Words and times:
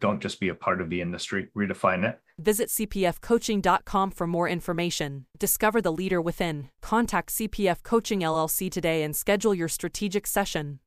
Don't 0.00 0.20
just 0.20 0.40
be 0.40 0.48
a 0.48 0.54
part 0.54 0.80
of 0.80 0.90
the 0.90 1.00
industry, 1.00 1.48
redefine 1.56 2.08
it. 2.08 2.20
Visit 2.38 2.68
cpfcoaching.com 2.68 4.10
for 4.10 4.26
more 4.26 4.48
information. 4.48 5.26
Discover 5.38 5.82
the 5.82 5.92
leader 5.92 6.20
within. 6.20 6.68
Contact 6.82 7.30
CPF 7.30 7.82
Coaching 7.82 8.20
LLC 8.20 8.70
today 8.70 9.02
and 9.02 9.14
schedule 9.14 9.54
your 9.54 9.68
strategic 9.68 10.26
session. 10.26 10.80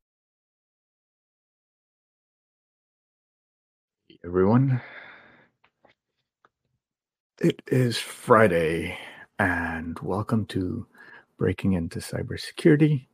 Everyone, 4.24 4.80
it 7.40 7.62
is 7.68 7.96
Friday, 7.96 8.98
and 9.38 9.96
welcome 10.00 10.44
to 10.46 10.86
Breaking 11.38 11.74
into 11.74 12.00
Cybersecurity. 12.00 13.06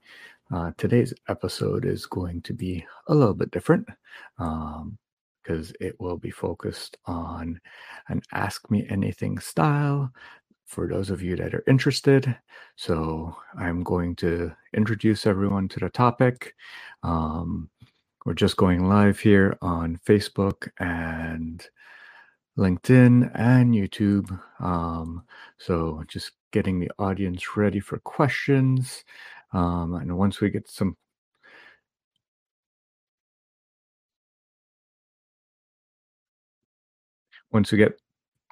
Uh, 0.52 0.72
today's 0.78 1.12
episode 1.28 1.84
is 1.84 2.06
going 2.06 2.40
to 2.42 2.54
be 2.54 2.86
a 3.06 3.14
little 3.14 3.34
bit 3.34 3.50
different. 3.50 3.86
Um, 4.38 4.96
because 5.44 5.72
it 5.80 5.94
will 6.00 6.16
be 6.16 6.30
focused 6.30 6.96
on 7.06 7.60
an 8.08 8.22
Ask 8.32 8.70
Me 8.70 8.86
Anything 8.88 9.38
style 9.38 10.10
for 10.64 10.88
those 10.88 11.10
of 11.10 11.22
you 11.22 11.36
that 11.36 11.54
are 11.54 11.64
interested. 11.68 12.34
So 12.76 13.36
I'm 13.56 13.82
going 13.82 14.16
to 14.16 14.50
introduce 14.74 15.26
everyone 15.26 15.68
to 15.68 15.80
the 15.80 15.90
topic. 15.90 16.54
Um, 17.02 17.68
we're 18.24 18.34
just 18.34 18.56
going 18.56 18.88
live 18.88 19.20
here 19.20 19.56
on 19.60 20.00
Facebook 20.06 20.68
and 20.78 21.64
LinkedIn 22.58 23.30
and 23.34 23.74
YouTube. 23.74 24.40
Um, 24.60 25.24
so 25.58 26.02
just 26.08 26.32
getting 26.52 26.80
the 26.80 26.90
audience 26.98 27.56
ready 27.56 27.80
for 27.80 27.98
questions. 27.98 29.04
Um, 29.52 29.94
and 29.94 30.16
once 30.16 30.40
we 30.40 30.50
get 30.50 30.68
some 30.68 30.96
once 37.54 37.70
we 37.70 37.78
get 37.78 37.98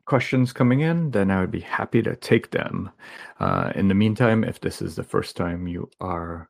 questions 0.06 0.52
coming 0.52 0.80
in, 0.80 1.10
then 1.10 1.30
I 1.30 1.40
would 1.40 1.50
be 1.50 1.60
happy 1.60 2.02
to 2.02 2.16
take 2.16 2.50
them. 2.50 2.90
Uh, 3.40 3.72
in 3.74 3.88
the 3.88 3.94
meantime, 3.94 4.44
if 4.44 4.60
this 4.60 4.80
is 4.80 4.96
the 4.96 5.04
first 5.04 5.36
time 5.36 5.66
you 5.66 5.90
are 6.00 6.48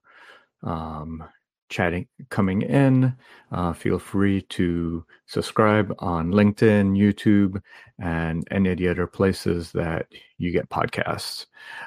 um, 0.62 1.24
chatting, 1.70 2.06
coming 2.28 2.62
in, 2.62 3.16
uh, 3.50 3.72
feel 3.72 3.98
free 3.98 4.42
to 4.42 5.04
subscribe 5.26 5.94
on 5.98 6.30
LinkedIn, 6.30 6.96
YouTube, 6.96 7.60
and 7.98 8.46
any 8.50 8.70
of 8.70 8.78
the 8.78 8.88
other 8.88 9.06
places 9.06 9.72
that 9.72 10.06
you 10.36 10.52
get 10.52 10.68
podcasts. 10.68 11.46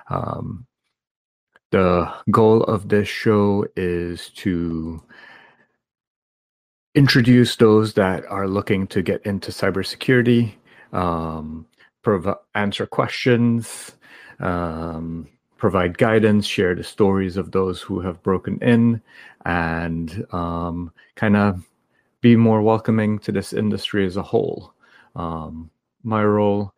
Um, 0.09 0.65
the 1.71 2.11
goal 2.31 2.63
of 2.63 2.89
this 2.89 3.07
show 3.07 3.65
is 3.75 4.29
to 4.37 5.03
introduce 6.95 7.57
those 7.57 7.93
that 7.93 8.25
are 8.27 8.47
looking 8.47 8.87
to 8.87 9.01
get 9.01 9.21
into 9.25 9.51
cybersecurity, 9.51 10.53
um, 10.93 11.67
prov- 12.01 12.37
answer 12.55 12.87
questions, 12.87 13.91
um, 14.39 15.27
provide 15.57 15.97
guidance, 15.97 16.45
share 16.45 16.73
the 16.73 16.83
stories 16.83 17.37
of 17.37 17.51
those 17.51 17.81
who 17.81 17.99
have 17.99 18.23
broken 18.23 18.57
in, 18.61 19.01
and 19.45 20.25
um, 20.31 20.91
kind 21.15 21.35
of 21.35 21.67
be 22.21 22.35
more 22.35 22.61
welcoming 22.61 23.19
to 23.19 23.31
this 23.31 23.53
industry 23.53 24.05
as 24.05 24.17
a 24.17 24.23
whole. 24.23 24.73
Um, 25.15 25.69
my 26.03 26.23
role 26.23 26.73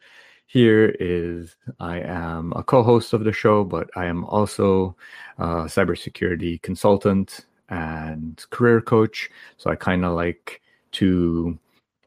here 0.48 0.96
is 1.00 1.56
I 1.80 2.00
am 2.00 2.54
a 2.56 2.64
co 2.64 2.82
host 2.82 3.14
of 3.14 3.24
the 3.24 3.32
show, 3.32 3.64
but 3.64 3.90
I 3.96 4.06
am 4.06 4.24
also 4.26 4.96
a 5.38 5.66
cybersecurity 5.66 6.62
consultant 6.62 7.46
and 7.70 8.44
career 8.50 8.82
coach. 8.82 9.30
So 9.58 9.70
I 9.70 9.76
kind 9.76 10.06
of 10.06 10.14
like 10.14 10.62
to 10.94 11.58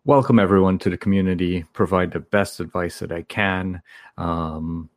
welcome 0.04 0.38
everyone 0.38 0.78
to 0.78 0.90
the 0.90 0.96
community, 0.96 1.64
provide 1.72 2.12
the 2.12 2.20
best 2.20 2.60
advice 2.60 2.98
that 3.00 3.12
I 3.12 3.22
can. 3.22 3.82
Um, 4.16 4.88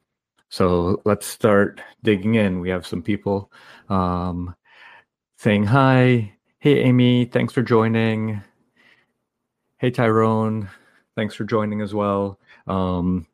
so 0.49 1.01
let's 1.05 1.25
start 1.25 1.81
digging 2.03 2.35
in. 2.35 2.59
We 2.59 2.69
have 2.69 2.87
some 2.87 3.01
people 3.01 3.51
um, 3.89 4.55
saying 5.37 5.65
hi. 5.65 6.33
Hey, 6.59 6.79
Amy, 6.81 7.25
thanks 7.25 7.53
for 7.53 7.61
joining. 7.61 8.41
Hey, 9.77 9.91
Tyrone, 9.91 10.69
thanks 11.15 11.35
for 11.35 11.43
joining 11.43 11.81
as 11.81 11.93
well. 11.93 12.39
Um, 12.67 13.27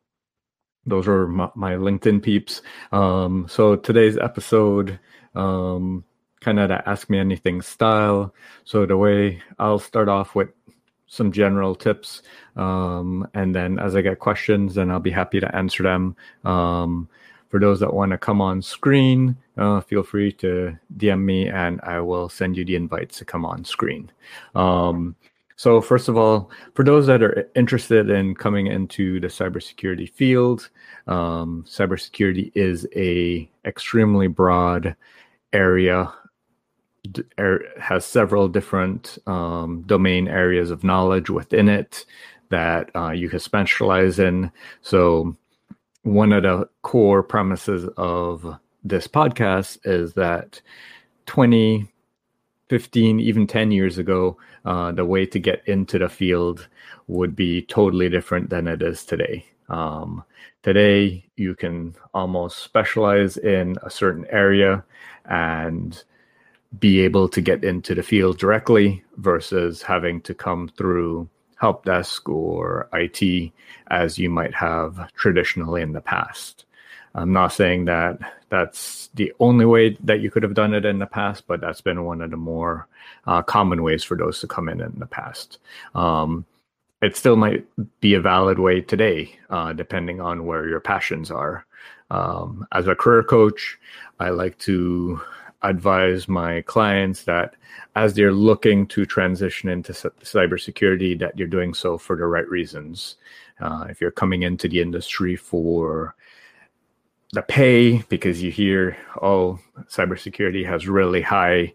those 0.86 1.06
are 1.06 1.28
my, 1.28 1.50
my 1.54 1.74
LinkedIn 1.74 2.22
peeps. 2.22 2.62
Um, 2.90 3.46
so 3.48 3.76
today's 3.76 4.18
episode 4.18 4.98
um, 5.34 6.04
kind 6.40 6.58
of 6.58 6.68
the 6.68 6.88
ask 6.88 7.10
me 7.10 7.18
anything 7.18 7.62
style. 7.62 8.34
So 8.64 8.86
the 8.86 8.96
way 8.96 9.42
I'll 9.58 9.78
start 9.78 10.08
off 10.08 10.34
with 10.34 10.48
some 11.06 11.32
general 11.32 11.74
tips, 11.74 12.22
um, 12.56 13.28
and 13.34 13.54
then 13.54 13.78
as 13.78 13.96
I 13.96 14.00
get 14.00 14.20
questions, 14.20 14.74
then 14.74 14.90
I'll 14.90 15.00
be 15.00 15.10
happy 15.10 15.40
to 15.40 15.54
answer 15.54 15.82
them. 15.82 16.16
Um, 16.44 17.08
for 17.48 17.58
those 17.58 17.80
that 17.80 17.92
want 17.92 18.12
to 18.12 18.18
come 18.18 18.40
on 18.40 18.62
screen, 18.62 19.36
uh, 19.58 19.80
feel 19.80 20.04
free 20.04 20.30
to 20.34 20.78
DM 20.96 21.24
me, 21.24 21.48
and 21.48 21.80
I 21.82 22.00
will 22.00 22.28
send 22.28 22.56
you 22.56 22.64
the 22.64 22.76
invites 22.76 23.18
to 23.18 23.24
come 23.24 23.44
on 23.44 23.64
screen. 23.64 24.10
Um, 24.54 25.16
so 25.56 25.80
first 25.82 26.08
of 26.08 26.16
all, 26.16 26.50
for 26.74 26.84
those 26.84 27.06
that 27.08 27.22
are 27.22 27.46
interested 27.54 28.08
in 28.08 28.34
coming 28.34 28.68
into 28.68 29.20
the 29.20 29.26
cybersecurity 29.26 30.08
field, 30.08 30.70
um, 31.08 31.64
cybersecurity 31.68 32.52
is 32.54 32.86
a 32.94 33.50
extremely 33.64 34.28
broad 34.28 34.94
area 35.52 36.10
has 37.80 38.04
several 38.04 38.48
different 38.48 39.18
um, 39.26 39.82
domain 39.86 40.28
areas 40.28 40.70
of 40.70 40.84
knowledge 40.84 41.30
within 41.30 41.68
it 41.68 42.04
that 42.50 42.90
uh, 42.94 43.10
you 43.10 43.28
can 43.28 43.38
specialize 43.38 44.18
in. 44.18 44.50
So, 44.82 45.36
one 46.02 46.32
of 46.32 46.42
the 46.42 46.68
core 46.82 47.22
premises 47.22 47.88
of 47.96 48.58
this 48.82 49.06
podcast 49.06 49.78
is 49.84 50.14
that 50.14 50.60
20, 51.26 51.86
15, 52.68 53.20
even 53.20 53.46
10 53.46 53.70
years 53.70 53.98
ago, 53.98 54.36
uh, 54.64 54.92
the 54.92 55.04
way 55.04 55.26
to 55.26 55.38
get 55.38 55.62
into 55.66 55.98
the 55.98 56.08
field 56.08 56.68
would 57.06 57.36
be 57.36 57.62
totally 57.62 58.08
different 58.08 58.50
than 58.50 58.66
it 58.66 58.82
is 58.82 59.04
today. 59.04 59.44
Um, 59.68 60.24
today, 60.62 61.24
you 61.36 61.54
can 61.54 61.94
almost 62.14 62.58
specialize 62.58 63.36
in 63.36 63.76
a 63.82 63.90
certain 63.90 64.26
area 64.30 64.84
and 65.26 66.02
be 66.78 67.00
able 67.00 67.28
to 67.28 67.40
get 67.40 67.64
into 67.64 67.94
the 67.94 68.02
field 68.02 68.38
directly 68.38 69.02
versus 69.16 69.82
having 69.82 70.20
to 70.22 70.34
come 70.34 70.68
through 70.76 71.28
help 71.56 71.84
desk 71.84 72.28
or 72.28 72.88
IT 72.94 73.52
as 73.88 74.18
you 74.18 74.30
might 74.30 74.54
have 74.54 75.12
traditionally 75.12 75.82
in 75.82 75.92
the 75.92 76.00
past. 76.00 76.64
I'm 77.14 77.32
not 77.32 77.48
saying 77.48 77.86
that 77.86 78.18
that's 78.50 79.10
the 79.14 79.32
only 79.40 79.66
way 79.66 79.96
that 80.04 80.20
you 80.20 80.30
could 80.30 80.42
have 80.42 80.54
done 80.54 80.74
it 80.74 80.84
in 80.84 81.00
the 81.00 81.06
past, 81.06 81.44
but 81.46 81.60
that's 81.60 81.80
been 81.80 82.04
one 82.04 82.22
of 82.22 82.30
the 82.30 82.36
more 82.36 82.86
uh, 83.26 83.42
common 83.42 83.82
ways 83.82 84.04
for 84.04 84.16
those 84.16 84.40
to 84.40 84.46
come 84.46 84.68
in 84.68 84.80
in 84.80 84.98
the 84.98 85.06
past. 85.06 85.58
Um, 85.94 86.46
it 87.02 87.16
still 87.16 87.36
might 87.36 87.66
be 88.00 88.14
a 88.14 88.20
valid 88.20 88.58
way 88.58 88.80
today, 88.80 89.34
uh, 89.50 89.72
depending 89.72 90.20
on 90.20 90.46
where 90.46 90.68
your 90.68 90.80
passions 90.80 91.30
are. 91.30 91.66
Um, 92.10 92.66
as 92.72 92.86
a 92.86 92.94
career 92.94 93.22
coach, 93.22 93.78
I 94.18 94.30
like 94.30 94.58
to 94.60 95.20
advise 95.62 96.28
my 96.28 96.62
clients 96.62 97.24
that 97.24 97.54
as 97.96 98.14
they're 98.14 98.32
looking 98.32 98.86
to 98.86 99.04
transition 99.04 99.68
into 99.68 99.92
cybersecurity, 99.92 101.18
that 101.18 101.38
you're 101.38 101.48
doing 101.48 101.74
so 101.74 101.98
for 101.98 102.16
the 102.16 102.26
right 102.26 102.48
reasons. 102.48 103.16
Uh, 103.60 103.86
if 103.90 104.00
you're 104.00 104.10
coming 104.10 104.42
into 104.42 104.68
the 104.68 104.80
industry 104.80 105.36
for 105.36 106.14
the 107.32 107.42
pay 107.42 107.98
because 108.08 108.42
you 108.42 108.50
hear, 108.50 108.96
oh, 109.22 109.58
cybersecurity 109.88 110.66
has 110.66 110.88
really 110.88 111.20
high, 111.20 111.72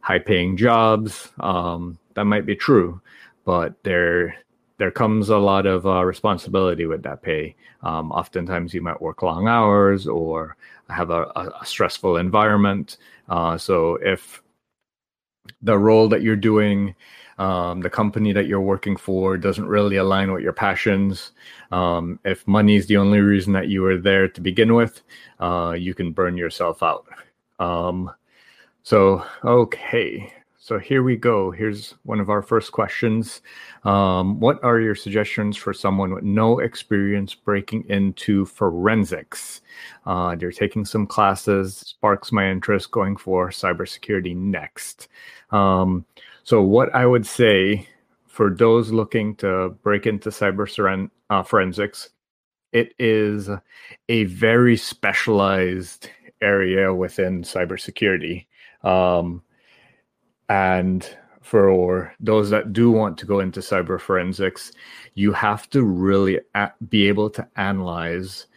high 0.00 0.18
paying 0.18 0.56
jobs, 0.56 1.30
um, 1.40 1.98
that 2.14 2.24
might 2.24 2.46
be 2.46 2.56
true, 2.56 3.00
but 3.44 3.82
there 3.82 4.36
there 4.78 4.90
comes 4.90 5.28
a 5.28 5.38
lot 5.38 5.64
of 5.64 5.86
uh, 5.86 6.04
responsibility 6.04 6.86
with 6.86 7.04
that 7.04 7.22
pay. 7.22 7.54
Um, 7.82 8.10
oftentimes, 8.10 8.74
you 8.74 8.80
might 8.80 9.00
work 9.00 9.22
long 9.22 9.46
hours 9.46 10.08
or 10.08 10.56
have 10.92 11.10
a, 11.10 11.22
a 11.60 11.64
stressful 11.64 12.16
environment. 12.16 12.98
Uh, 13.28 13.56
so 13.58 13.96
if 13.96 14.42
the 15.60 15.78
role 15.78 16.08
that 16.08 16.22
you're 16.22 16.36
doing, 16.36 16.94
um, 17.38 17.80
the 17.80 17.90
company 17.90 18.32
that 18.32 18.46
you're 18.46 18.60
working 18.60 18.96
for 18.96 19.36
doesn't 19.36 19.66
really 19.66 19.96
align 19.96 20.32
with 20.32 20.42
your 20.42 20.52
passions. 20.52 21.32
Um, 21.70 22.20
if 22.24 22.46
money 22.46 22.76
is 22.76 22.86
the 22.86 22.98
only 22.98 23.20
reason 23.20 23.52
that 23.54 23.68
you 23.68 23.82
were 23.82 23.96
there 23.96 24.28
to 24.28 24.40
begin 24.40 24.74
with, 24.74 25.02
uh, 25.40 25.74
you 25.78 25.94
can 25.94 26.12
burn 26.12 26.36
yourself 26.36 26.82
out. 26.82 27.06
Um, 27.58 28.10
so, 28.82 29.24
okay. 29.44 30.32
So 30.64 30.78
here 30.78 31.02
we 31.02 31.16
go. 31.16 31.50
Here's 31.50 31.96
one 32.04 32.20
of 32.20 32.30
our 32.30 32.40
first 32.40 32.70
questions. 32.70 33.42
Um, 33.82 34.38
what 34.38 34.62
are 34.62 34.78
your 34.78 34.94
suggestions 34.94 35.56
for 35.56 35.74
someone 35.74 36.14
with 36.14 36.22
no 36.22 36.60
experience 36.60 37.34
breaking 37.34 37.84
into 37.88 38.46
forensics? 38.46 39.60
Uh, 40.06 40.36
they're 40.36 40.52
taking 40.52 40.84
some 40.84 41.04
classes, 41.04 41.78
sparks 41.78 42.30
my 42.30 42.48
interest 42.48 42.92
going 42.92 43.16
for 43.16 43.48
cybersecurity 43.48 44.36
next. 44.36 45.08
Um, 45.50 46.06
so, 46.44 46.62
what 46.62 46.94
I 46.94 47.06
would 47.06 47.26
say 47.26 47.88
for 48.28 48.48
those 48.48 48.92
looking 48.92 49.34
to 49.38 49.70
break 49.82 50.06
into 50.06 50.28
cyber 50.28 51.10
uh, 51.28 51.42
forensics, 51.42 52.10
it 52.70 52.94
is 53.00 53.50
a 54.08 54.24
very 54.26 54.76
specialized 54.76 56.08
area 56.40 56.94
within 56.94 57.42
cybersecurity. 57.42 58.46
Um, 58.84 59.42
and 60.52 61.16
for 61.40 62.14
those 62.20 62.50
that 62.50 62.74
do 62.74 62.90
want 62.90 63.16
to 63.16 63.24
go 63.24 63.40
into 63.40 63.60
cyber 63.60 63.98
forensics, 63.98 64.70
you 65.14 65.32
have 65.32 65.68
to 65.70 65.82
really 65.82 66.40
be 66.90 67.08
able 67.08 67.30
to 67.30 67.48
analyze 67.56 68.48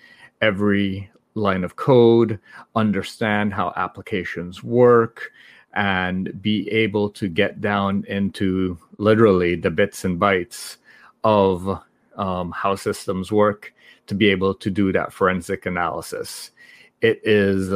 every 0.41 1.09
line 1.35 1.63
of 1.63 1.77
code, 1.77 2.37
understand 2.75 3.53
how 3.53 3.71
applications 3.77 4.61
work, 4.61 5.31
and 5.73 6.41
be 6.41 6.69
able 6.69 7.09
to 7.11 7.29
get 7.29 7.61
down 7.61 8.03
into 8.09 8.77
literally 8.97 9.55
the 9.55 9.71
bits 9.71 10.03
and 10.03 10.19
bytes 10.19 10.75
of 11.23 11.79
um, 12.17 12.51
how 12.51 12.75
systems 12.75 13.31
work 13.31 13.73
to 14.07 14.15
be 14.15 14.27
able 14.27 14.53
to 14.53 14.69
do 14.69 14.91
that 14.91 15.13
forensic 15.13 15.65
analysis. 15.65 16.51
It 16.99 17.21
is 17.23 17.71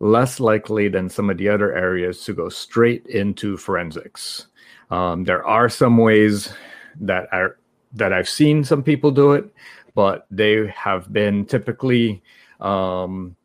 less 0.00 0.40
likely 0.40 0.88
than 0.88 1.08
some 1.08 1.30
of 1.30 1.38
the 1.38 1.48
other 1.48 1.74
areas 1.74 2.24
to 2.24 2.34
go 2.34 2.48
straight 2.48 3.06
into 3.06 3.56
forensics. 3.56 4.46
Um, 4.90 5.24
there 5.24 5.44
are 5.44 5.68
some 5.68 5.96
ways 5.96 6.52
that 7.00 7.28
are 7.32 7.58
that 7.94 8.12
I've 8.12 8.28
seen 8.28 8.62
some 8.62 8.82
people 8.82 9.10
do 9.10 9.32
it, 9.32 9.50
but 9.94 10.26
they 10.30 10.66
have 10.68 11.12
been 11.12 11.46
typically 11.46 12.22
um, 12.60 13.36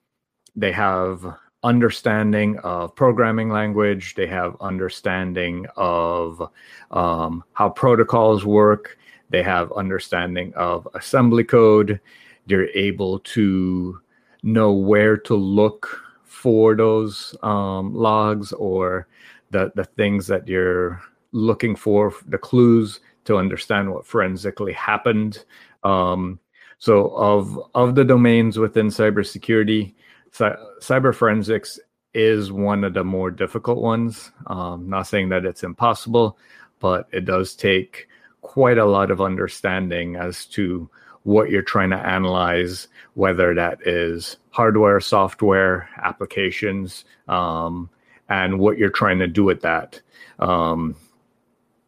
they 0.56 0.71
have 0.71 1.25
understanding 1.63 2.57
of 2.59 2.95
programming 2.95 3.50
language, 3.50 4.15
they 4.15 4.27
have 4.27 4.57
understanding 4.62 5.68
of 5.77 6.50
um, 6.89 7.44
how 7.53 7.69
protocols 7.69 8.45
work, 8.45 8.98
they 9.30 9.44
have 9.44 9.71
understanding 9.74 10.53
of 10.56 10.88
assembly 10.95 11.44
code, 11.44 12.00
they're 12.48 12.69
able 12.69 13.19
to 13.19 14.00
know 14.44 14.74
where 14.74 15.15
to 15.15 15.36
look 15.36 16.01
for 16.31 16.75
those 16.77 17.35
um, 17.43 17.93
logs 17.93 18.53
or 18.53 19.05
the 19.51 19.69
the 19.75 19.83
things 19.83 20.27
that 20.27 20.47
you're 20.47 21.01
looking 21.33 21.75
for, 21.75 22.13
the 22.25 22.37
clues 22.37 23.01
to 23.25 23.35
understand 23.35 23.91
what 23.91 24.05
forensically 24.05 24.71
happened. 24.71 25.43
Um, 25.83 26.39
so, 26.77 27.09
of 27.09 27.59
of 27.75 27.95
the 27.95 28.05
domains 28.05 28.57
within 28.57 28.87
cybersecurity, 28.87 29.93
cy- 30.31 30.55
cyber 30.79 31.13
forensics 31.13 31.79
is 32.13 32.49
one 32.49 32.85
of 32.85 32.93
the 32.93 33.03
more 33.03 33.29
difficult 33.29 33.79
ones. 33.79 34.31
Um, 34.47 34.89
not 34.89 35.07
saying 35.07 35.29
that 35.29 35.45
it's 35.45 35.63
impossible, 35.63 36.37
but 36.79 37.07
it 37.11 37.25
does 37.25 37.55
take 37.55 38.07
quite 38.39 38.77
a 38.77 38.85
lot 38.85 39.11
of 39.11 39.19
understanding 39.19 40.15
as 40.15 40.45
to 40.45 40.89
what 41.23 41.50
you're 41.50 41.62
trying 41.62 41.89
to 41.91 41.97
analyze, 41.97 42.88
whether 43.13 43.53
that 43.53 43.85
is 43.85 44.38
hardware, 44.50 45.00
software, 45.00 45.89
applications, 45.97 47.06
um, 47.27 47.89
and 48.29 48.59
what 48.59 48.77
you're 48.77 48.89
trying 48.89 49.19
to 49.19 49.27
do 49.27 49.44
with 49.44 49.62
that. 49.62 50.00
Um, 50.39 50.95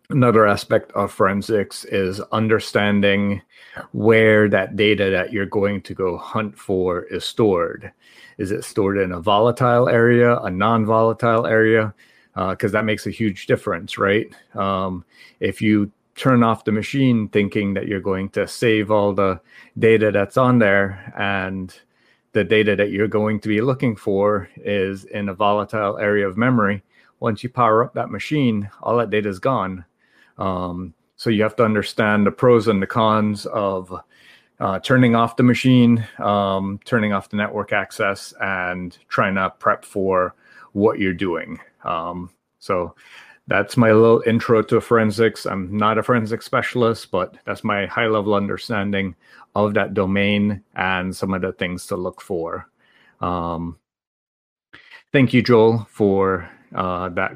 another 0.09 0.45
aspect 0.45 0.91
of 0.91 1.11
forensics 1.11 1.85
is 1.85 2.19
understanding 2.31 3.41
where 3.91 4.47
that 4.49 4.75
data 4.75 5.09
that 5.09 5.33
you're 5.33 5.45
going 5.45 5.81
to 5.81 5.93
go 5.93 6.17
hunt 6.17 6.57
for 6.57 7.03
is 7.05 7.25
stored. 7.25 7.91
Is 8.37 8.51
it 8.51 8.63
stored 8.63 8.97
in 8.97 9.11
a 9.11 9.19
volatile 9.19 9.89
area, 9.89 10.37
a 10.39 10.49
non 10.49 10.85
volatile 10.85 11.47
area? 11.47 11.93
Because 12.35 12.71
uh, 12.71 12.77
that 12.79 12.85
makes 12.85 13.05
a 13.05 13.11
huge 13.11 13.45
difference, 13.45 13.97
right? 13.97 14.27
Um, 14.55 15.05
if 15.39 15.61
you 15.61 15.91
turn 16.15 16.43
off 16.43 16.65
the 16.65 16.71
machine 16.71 17.27
thinking 17.27 17.73
that 17.73 17.87
you're 17.87 17.99
going 17.99 18.29
to 18.29 18.47
save 18.47 18.91
all 18.91 19.13
the 19.13 19.39
data 19.77 20.11
that's 20.11 20.37
on 20.37 20.59
there 20.59 21.13
and 21.17 21.73
the 22.33 22.43
data 22.43 22.75
that 22.75 22.91
you're 22.91 23.07
going 23.07 23.39
to 23.39 23.47
be 23.47 23.61
looking 23.61 23.95
for 23.95 24.49
is 24.57 25.05
in 25.05 25.29
a 25.29 25.33
volatile 25.33 25.97
area 25.97 26.27
of 26.27 26.37
memory. 26.37 26.83
Once 27.19 27.43
you 27.43 27.49
power 27.49 27.83
up 27.83 27.93
that 27.93 28.11
machine 28.11 28.69
all 28.81 28.97
that 28.97 29.09
data 29.09 29.29
is 29.29 29.39
gone. 29.39 29.85
Um, 30.37 30.93
so 31.15 31.29
you 31.29 31.43
have 31.43 31.55
to 31.57 31.63
understand 31.63 32.25
the 32.25 32.31
pros 32.31 32.67
and 32.67 32.81
the 32.81 32.87
cons 32.87 33.45
of 33.45 33.93
uh, 34.59 34.79
turning 34.79 35.15
off 35.15 35.35
the 35.35 35.43
machine 35.43 36.05
um, 36.19 36.79
turning 36.85 37.13
off 37.13 37.29
the 37.29 37.37
network 37.37 37.73
access 37.73 38.33
and 38.39 38.97
trying 39.07 39.35
to 39.35 39.49
prep 39.57 39.85
for 39.85 40.35
what 40.73 40.99
you're 40.99 41.13
doing. 41.13 41.59
Um, 41.83 42.29
so 42.59 42.95
that's 43.47 43.75
my 43.75 43.91
little 43.91 44.23
intro 44.25 44.61
to 44.63 44.79
forensics. 44.79 45.45
I'm 45.45 45.75
not 45.75 45.97
a 45.97 46.03
forensic 46.03 46.41
specialist, 46.41 47.11
but 47.11 47.37
that's 47.45 47.63
my 47.63 47.85
high 47.87 48.07
level 48.07 48.35
understanding 48.35 49.15
of 49.55 49.73
that 49.73 49.93
domain 49.93 50.63
and 50.75 51.15
some 51.15 51.33
of 51.33 51.41
the 51.41 51.51
things 51.51 51.85
to 51.87 51.95
look 51.95 52.21
for. 52.21 52.67
Um, 53.19 53.77
thank 55.11 55.33
you, 55.33 55.41
Joel, 55.41 55.87
for 55.89 56.49
uh, 56.73 57.09
that 57.09 57.33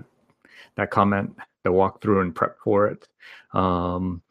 that 0.76 0.92
comment, 0.92 1.36
the 1.64 1.72
walkthrough 1.72 2.22
and 2.22 2.36
prep 2.36 2.58
for 2.60 2.88
it. 2.88 3.08
Um, 3.54 4.22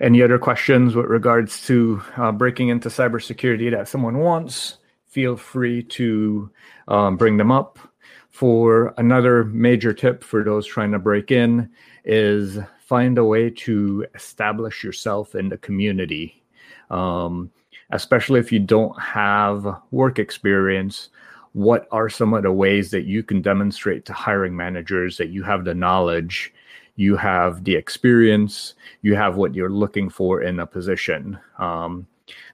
any 0.00 0.22
other 0.22 0.38
questions 0.38 0.94
with 0.94 1.06
regards 1.06 1.64
to 1.66 2.02
uh, 2.16 2.32
breaking 2.32 2.68
into 2.68 2.88
cybersecurity 2.88 3.70
that 3.70 3.88
someone 3.88 4.18
wants? 4.18 4.78
Feel 5.06 5.36
free 5.36 5.82
to 5.82 6.50
um, 6.88 7.16
bring 7.16 7.36
them 7.36 7.50
up 7.50 7.78
for 8.36 8.92
another 8.98 9.44
major 9.44 9.94
tip 9.94 10.22
for 10.22 10.44
those 10.44 10.66
trying 10.66 10.92
to 10.92 10.98
break 10.98 11.30
in 11.30 11.70
is 12.04 12.58
find 12.78 13.16
a 13.16 13.24
way 13.24 13.48
to 13.48 14.04
establish 14.14 14.84
yourself 14.84 15.34
in 15.34 15.48
the 15.48 15.56
community. 15.56 16.44
Um, 16.90 17.50
especially 17.92 18.38
if 18.38 18.52
you 18.52 18.58
don't 18.58 19.00
have 19.00 19.66
work 19.90 20.18
experience 20.18 21.08
what 21.52 21.88
are 21.90 22.10
some 22.10 22.34
of 22.34 22.42
the 22.42 22.52
ways 22.52 22.90
that 22.90 23.06
you 23.06 23.22
can 23.22 23.40
demonstrate 23.40 24.04
to 24.04 24.12
hiring 24.12 24.54
managers 24.54 25.16
that 25.16 25.30
you 25.30 25.42
have 25.42 25.64
the 25.64 25.74
knowledge 25.74 26.52
you 26.96 27.16
have 27.16 27.64
the 27.64 27.74
experience 27.74 28.74
you 29.00 29.14
have 29.14 29.36
what 29.36 29.54
you're 29.54 29.70
looking 29.70 30.10
for 30.10 30.42
in 30.42 30.60
a 30.60 30.66
position? 30.66 31.38
Um, 31.58 32.06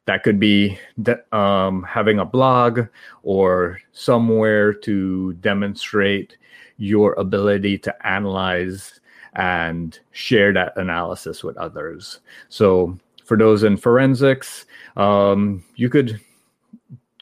that 0.06 0.23
could 0.23 0.40
be 0.40 0.78
de- 1.00 1.37
um, 1.37 1.82
having 1.85 2.18
a 2.18 2.25
blog 2.25 2.80
or 3.23 3.80
somewhere 3.92 4.73
to 4.73 5.35
demonstrate 5.35 6.37
your 6.78 7.14
ability 7.14 7.78
to 7.78 8.06
analyze 8.06 9.00
and 9.35 10.00
share 10.11 10.52
that 10.52 10.76
analysis 10.76 11.44
with 11.44 11.56
others. 11.56 12.21
So, 12.49 12.99
for 13.25 13.37
those 13.37 13.62
in 13.62 13.76
forensics, 13.76 14.66
um, 14.97 15.64
you 15.76 15.88
could 15.88 16.21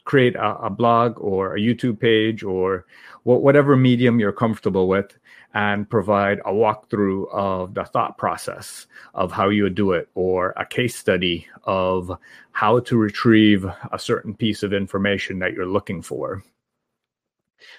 create 0.04 0.34
a, 0.34 0.56
a, 0.56 0.70
blog 0.70 1.20
or 1.20 1.54
a 1.54 1.60
YouTube 1.60 2.00
page 2.00 2.42
or 2.42 2.86
wh- 3.22 3.44
whatever 3.44 3.76
medium 3.76 4.18
you're 4.18 4.32
comfortable 4.32 4.88
with 4.88 5.16
and 5.54 5.88
provide 5.88 6.38
a 6.40 6.52
walkthrough 6.52 7.32
of 7.32 7.74
the 7.74 7.84
thought 7.84 8.16
process 8.16 8.86
of 9.14 9.32
how 9.32 9.48
you 9.48 9.64
would 9.64 9.74
do 9.74 9.92
it 9.92 10.08
or 10.14 10.54
a 10.56 10.64
case 10.64 10.96
study 10.96 11.46
of 11.64 12.10
how 12.52 12.78
to 12.80 12.96
retrieve 12.96 13.66
a 13.92 13.98
certain 13.98 14.34
piece 14.34 14.62
of 14.62 14.72
information 14.72 15.38
that 15.40 15.52
you're 15.52 15.66
looking 15.66 16.02
for. 16.02 16.42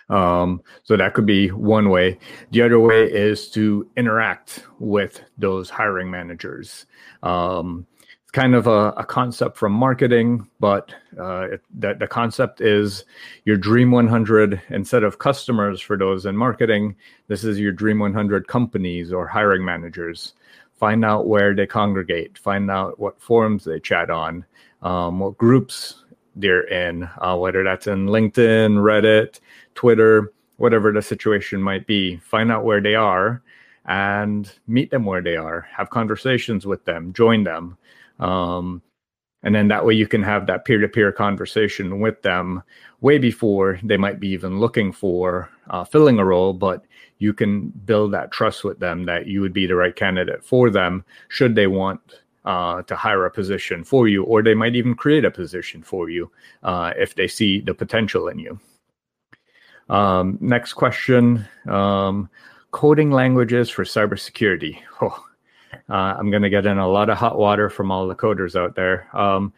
Um, 0.09 0.61
so 0.83 0.97
that 0.97 1.13
could 1.13 1.25
be 1.25 1.49
one 1.49 1.89
way. 1.89 2.19
The 2.51 2.61
other 2.61 2.79
way 2.79 3.03
is 3.05 3.49
to 3.51 3.89
interact 3.95 4.63
with 4.79 5.21
those 5.37 5.69
hiring 5.69 6.11
managers. 6.11 6.85
Um, 7.23 7.87
kind 8.31 8.55
of 8.55 8.67
a, 8.67 8.93
a, 8.95 9.03
concept 9.03 9.57
from 9.57 9.73
marketing, 9.73 10.47
but 10.59 10.93
uh, 11.19 11.47
it, 11.51 11.61
the, 11.77 11.93
the 11.95 12.07
concept 12.07 12.61
is 12.61 13.03
your 13.43 13.57
Dream 13.57 13.91
100 13.91 14.61
instead 14.69 15.03
of 15.03 15.19
customers 15.19 15.81
for 15.81 15.97
those 15.97 16.25
in 16.25 16.37
marketing. 16.37 16.95
This 17.27 17.43
is 17.43 17.59
your 17.59 17.73
Dream 17.73 17.99
100 17.99 18.47
companies 18.47 19.11
or 19.11 19.27
hiring 19.27 19.65
managers. 19.65 20.33
Find 20.79 21.03
out 21.03 21.27
where 21.27 21.53
they 21.53 21.67
congregate. 21.67 22.37
Find 22.37 22.71
out 22.71 22.99
what 22.99 23.21
forums 23.21 23.65
they 23.65 23.79
chat 23.79 24.09
on, 24.09 24.45
um, 24.81 25.19
what 25.19 25.37
groups 25.37 26.05
they're 26.35 26.67
in, 26.67 27.09
uh, 27.19 27.35
whether 27.37 27.63
that's 27.63 27.87
in 27.87 28.07
LinkedIn, 28.07 28.77
Reddit, 28.77 29.39
Twitter, 29.75 30.31
whatever 30.57 30.91
the 30.91 31.01
situation 31.01 31.61
might 31.61 31.85
be, 31.85 32.17
find 32.17 32.51
out 32.51 32.63
where 32.63 32.81
they 32.81 32.95
are 32.95 33.41
and 33.85 34.51
meet 34.67 34.91
them 34.91 35.05
where 35.05 35.21
they 35.21 35.35
are, 35.35 35.67
have 35.75 35.89
conversations 35.89 36.65
with 36.65 36.85
them, 36.85 37.11
join 37.13 37.43
them. 37.43 37.77
Um, 38.21 38.81
and 39.43 39.55
then 39.55 39.67
that 39.69 39.85
way 39.85 39.93
you 39.93 40.07
can 40.07 40.21
have 40.23 40.45
that 40.47 40.65
peer-to-peer 40.65 41.11
conversation 41.11 41.99
with 41.99 42.21
them 42.21 42.61
way 43.01 43.17
before 43.17 43.79
they 43.83 43.97
might 43.97 44.19
be 44.19 44.29
even 44.29 44.59
looking 44.59 44.91
for 44.91 45.49
uh, 45.69 45.83
filling 45.83 46.19
a 46.19 46.25
role 46.25 46.53
but 46.53 46.85
you 47.17 47.33
can 47.33 47.69
build 47.85 48.13
that 48.13 48.31
trust 48.31 48.63
with 48.63 48.79
them 48.79 49.05
that 49.05 49.27
you 49.27 49.41
would 49.41 49.53
be 49.53 49.65
the 49.65 49.75
right 49.75 49.95
candidate 49.95 50.43
for 50.43 50.69
them 50.69 51.03
should 51.27 51.55
they 51.55 51.67
want 51.67 51.99
uh, 52.45 52.81
to 52.83 52.95
hire 52.95 53.25
a 53.25 53.31
position 53.31 53.83
for 53.83 54.07
you 54.07 54.23
or 54.23 54.41
they 54.41 54.53
might 54.53 54.75
even 54.75 54.95
create 54.95 55.25
a 55.25 55.31
position 55.31 55.81
for 55.83 56.09
you 56.09 56.31
uh, 56.63 56.91
if 56.97 57.15
they 57.15 57.27
see 57.27 57.61
the 57.61 57.73
potential 57.73 58.27
in 58.27 58.39
you. 58.39 58.59
Um, 59.89 60.37
next 60.41 60.73
question 60.73 61.45
um, 61.67 62.29
coding 62.71 63.11
languages 63.11 63.69
for 63.69 63.83
cybersecurity. 63.83 64.79
Oh 65.01 65.23
uh, 65.89 65.93
I'm 66.17 66.29
going 66.29 66.43
to 66.43 66.49
get 66.49 66.65
in 66.65 66.77
a 66.77 66.87
lot 66.87 67.09
of 67.09 67.17
hot 67.17 67.37
water 67.37 67.69
from 67.69 67.91
all 67.91 68.07
the 68.07 68.15
coders 68.15 68.55
out 68.55 68.75
there. 68.75 69.07
Um, 69.15 69.53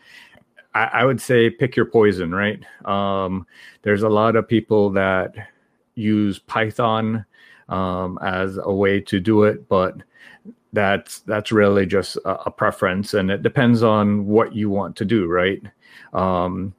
I, 0.73 0.83
I, 0.83 1.05
would 1.05 1.21
say 1.21 1.49
pick 1.49 1.75
your 1.75 1.85
poison, 1.85 2.33
right? 2.33 2.63
Um, 2.85 3.45
there's 3.83 4.03
a 4.03 4.09
lot 4.09 4.35
of 4.35 4.47
people 4.47 4.89
that 4.91 5.35
use 5.95 6.39
Python 6.39 7.25
um, 7.69 8.19
as 8.21 8.57
a 8.61 8.73
way 8.73 8.99
to 9.01 9.19
do 9.19 9.43
it, 9.43 9.67
but 9.67 9.95
that's 10.73 11.19
that's 11.19 11.51
really 11.51 11.85
just 11.85 12.17
a, 12.17 12.47
a, 12.47 12.51
preference, 12.51 13.13
and 13.13 13.29
it 13.29 13.43
depends 13.43 13.83
on 13.83 14.25
what 14.25 14.55
you 14.55 14.69
want 14.69 14.95
to 14.97 15.05
do, 15.05 15.27
right? 15.27 15.61
Um, 16.13 16.73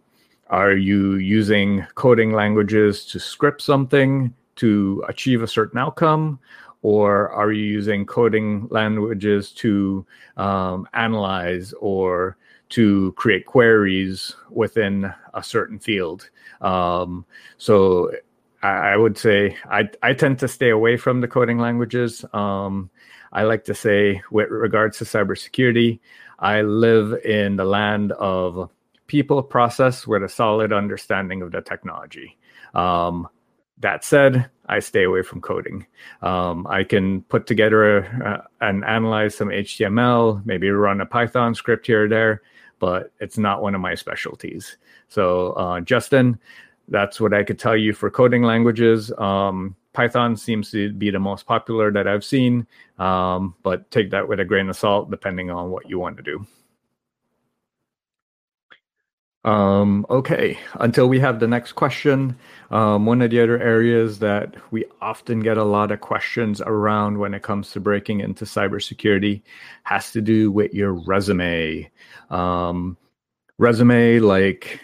are 0.50 0.72
you 0.72 1.14
using 1.14 1.86
coding 1.94 2.32
languages 2.32 3.06
to 3.06 3.18
script 3.18 3.62
something 3.62 4.34
to 4.56 5.04
achieve 5.08 5.42
a 5.42 5.48
certain 5.48 5.78
outcome? 5.78 6.38
Or 6.84 7.30
are 7.30 7.50
you 7.50 7.64
using 7.64 8.04
coding 8.04 8.68
languages 8.70 9.52
to 9.52 10.04
um, 10.36 10.86
analyze 10.92 11.72
or 11.80 12.36
to 12.68 13.12
create 13.12 13.46
queries 13.46 14.36
within 14.50 15.10
a 15.32 15.42
certain 15.42 15.78
field? 15.78 16.28
Um, 16.60 17.24
so 17.56 18.12
I, 18.62 18.68
I, 18.68 18.96
would 18.98 19.16
say 19.16 19.56
I, 19.70 19.88
I 20.02 20.12
tend 20.12 20.38
to 20.40 20.48
stay 20.48 20.68
away 20.68 20.98
from 20.98 21.22
the 21.22 21.26
coding 21.26 21.58
languages. 21.58 22.22
Um, 22.34 22.90
I 23.32 23.44
like 23.44 23.64
to 23.64 23.74
say, 23.74 24.20
with 24.30 24.50
regards 24.50 24.98
to 24.98 25.04
cybersecurity, 25.04 26.00
I 26.38 26.60
live 26.60 27.14
in 27.24 27.56
the 27.56 27.64
land 27.64 28.12
of 28.12 28.70
people 29.06 29.42
process 29.42 30.06
with 30.06 30.22
a 30.22 30.28
solid 30.28 30.70
understanding 30.70 31.40
of 31.40 31.50
the 31.50 31.62
technology. 31.62 32.36
Um, 32.74 33.26
that 33.78 34.04
said, 34.04 34.48
I 34.66 34.78
stay 34.78 35.04
away 35.04 35.22
from 35.22 35.40
coding. 35.40 35.86
Um, 36.22 36.66
I 36.68 36.84
can 36.84 37.22
put 37.22 37.46
together 37.46 37.98
a, 37.98 38.44
and 38.60 38.84
analyze 38.84 39.34
some 39.34 39.48
HTML, 39.48 40.44
maybe 40.46 40.70
run 40.70 41.00
a 41.00 41.06
Python 41.06 41.54
script 41.54 41.86
here 41.86 42.04
or 42.04 42.08
there, 42.08 42.42
but 42.78 43.12
it's 43.20 43.38
not 43.38 43.62
one 43.62 43.74
of 43.74 43.80
my 43.80 43.94
specialties. 43.94 44.76
So, 45.08 45.52
uh, 45.52 45.80
Justin, 45.80 46.38
that's 46.88 47.20
what 47.20 47.34
I 47.34 47.42
could 47.42 47.58
tell 47.58 47.76
you 47.76 47.92
for 47.92 48.10
coding 48.10 48.42
languages. 48.42 49.12
Um, 49.18 49.76
Python 49.92 50.36
seems 50.36 50.70
to 50.72 50.92
be 50.92 51.10
the 51.10 51.20
most 51.20 51.46
popular 51.46 51.92
that 51.92 52.08
I've 52.08 52.24
seen, 52.24 52.66
um, 52.98 53.54
but 53.62 53.90
take 53.90 54.10
that 54.10 54.28
with 54.28 54.40
a 54.40 54.44
grain 54.44 54.68
of 54.68 54.76
salt 54.76 55.10
depending 55.10 55.50
on 55.50 55.70
what 55.70 55.88
you 55.88 55.98
want 55.98 56.16
to 56.16 56.22
do. 56.22 56.46
Um, 59.44 60.06
okay, 60.08 60.58
until 60.80 61.06
we 61.06 61.20
have 61.20 61.38
the 61.38 61.46
next 61.46 61.72
question, 61.72 62.34
um, 62.70 63.04
one 63.04 63.20
of 63.20 63.30
the 63.30 63.42
other 63.42 63.60
areas 63.60 64.18
that 64.20 64.54
we 64.70 64.86
often 65.02 65.40
get 65.40 65.58
a 65.58 65.64
lot 65.64 65.90
of 65.90 66.00
questions 66.00 66.62
around 66.62 67.18
when 67.18 67.34
it 67.34 67.42
comes 67.42 67.70
to 67.72 67.80
breaking 67.80 68.20
into 68.20 68.46
cybersecurity 68.46 69.42
has 69.82 70.12
to 70.12 70.22
do 70.22 70.50
with 70.50 70.72
your 70.72 70.94
resume. 70.94 71.90
Um, 72.30 72.96
resume, 73.58 74.20
like 74.20 74.80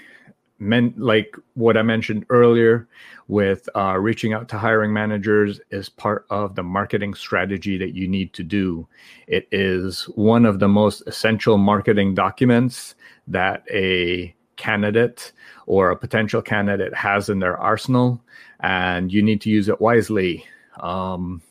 men, 0.59 0.93
like 0.99 1.35
what 1.55 1.79
I 1.79 1.83
mentioned 1.83 2.27
earlier, 2.29 2.87
with 3.29 3.67
uh, 3.75 3.97
reaching 3.97 4.35
out 4.35 4.49
to 4.51 4.59
hiring 4.59 4.93
managers, 4.93 5.59
is 5.71 5.89
part 5.89 6.27
of 6.29 6.55
the 6.55 6.63
marketing 6.63 7.15
strategy 7.15 7.79
that 7.79 7.95
you 7.95 8.07
need 8.07 8.35
to 8.35 8.43
do. 8.43 8.87
It 9.27 9.49
is 9.53 10.03
one 10.17 10.45
of 10.45 10.59
the 10.59 10.69
most 10.69 11.03
essential 11.07 11.57
marketing 11.57 12.15
documents 12.15 12.95
that 13.27 13.65
a 13.71 14.35
candidate 14.61 15.33
or 15.67 15.91
a 15.91 15.97
potential 15.97 16.43
candidate 16.43 16.95
has 16.95 17.29
in 17.29 17.41
their 17.41 17.57
arsenal, 17.57 18.21
and 18.61 19.13
you 19.13 19.23
need 19.23 19.41
to 19.41 19.51
use 19.51 19.69
it 19.69 19.81
wisely. 19.81 20.45
Um, 20.81 21.43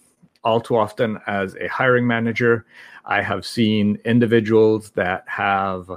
all 0.44 0.62
too 0.62 0.78
often, 0.78 1.20
as 1.28 1.56
a 1.56 1.68
hiring 1.68 2.08
manager, 2.08 2.66
I 3.06 3.22
have 3.22 3.46
seen 3.46 4.00
individuals 4.06 4.92
that 4.92 5.24
have 5.28 5.90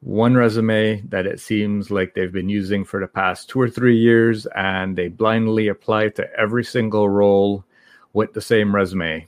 one 0.00 0.34
resume 0.34 1.02
that 1.08 1.26
it 1.26 1.40
seems 1.40 1.90
like 1.90 2.14
they've 2.14 2.32
been 2.32 2.48
using 2.48 2.84
for 2.84 3.00
the 3.00 3.08
past 3.08 3.48
two 3.48 3.60
or 3.60 3.68
three 3.68 3.98
years, 3.98 4.46
and 4.54 4.96
they 4.96 5.08
blindly 5.08 5.68
apply 5.68 6.08
to 6.10 6.28
every 6.38 6.64
single 6.64 7.08
role 7.08 7.64
with 8.12 8.32
the 8.32 8.40
same 8.40 8.74
resume. 8.74 9.26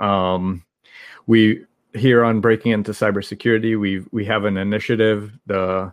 Um, 0.00 0.64
we 1.26 1.64
here 1.94 2.24
on 2.24 2.40
breaking 2.40 2.72
into 2.72 2.92
cybersecurity, 2.92 3.78
we 3.78 4.02
we 4.10 4.24
have 4.24 4.44
an 4.44 4.56
initiative, 4.56 5.30
the 5.46 5.92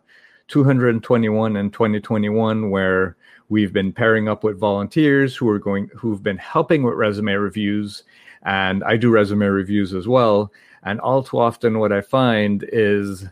221 0.51 1.55
and 1.55 1.72
2021 1.72 2.70
where 2.70 3.15
we've 3.48 3.72
been 3.72 3.93
pairing 3.93 4.27
up 4.27 4.43
with 4.43 4.60
volunteers 4.60 5.34
who 5.34 5.48
are 5.48 5.58
going 5.58 5.89
who've 5.96 6.22
been 6.22 6.38
helping 6.38 6.84
with 6.84 6.96
resume 6.96 7.31
reviews 7.31 8.03
and 8.43 8.84
I 8.84 8.98
do 8.98 9.10
resume 9.10 9.46
reviews 9.46 9.93
as 9.93 10.10
well 10.10 10.51
and 10.84 11.00
all 11.00 11.24
too 11.24 11.39
often 11.39 11.79
what 11.79 11.93
I 11.93 12.01
find 12.01 12.65
is 12.74 13.25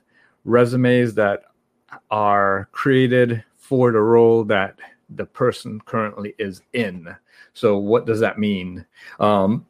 resumes 0.46 1.14
that 1.16 1.44
are 2.10 2.70
created 2.72 3.44
for 3.58 3.92
the 3.92 4.00
role 4.00 4.46
that 4.46 4.80
the 5.10 5.26
person 5.26 5.82
currently 5.82 6.36
is 6.40 6.62
in. 6.72 7.14
So 7.54 7.78
what 7.78 8.06
does 8.06 8.22
that 8.22 8.40
mean? 8.40 8.86
Um, 9.20 9.66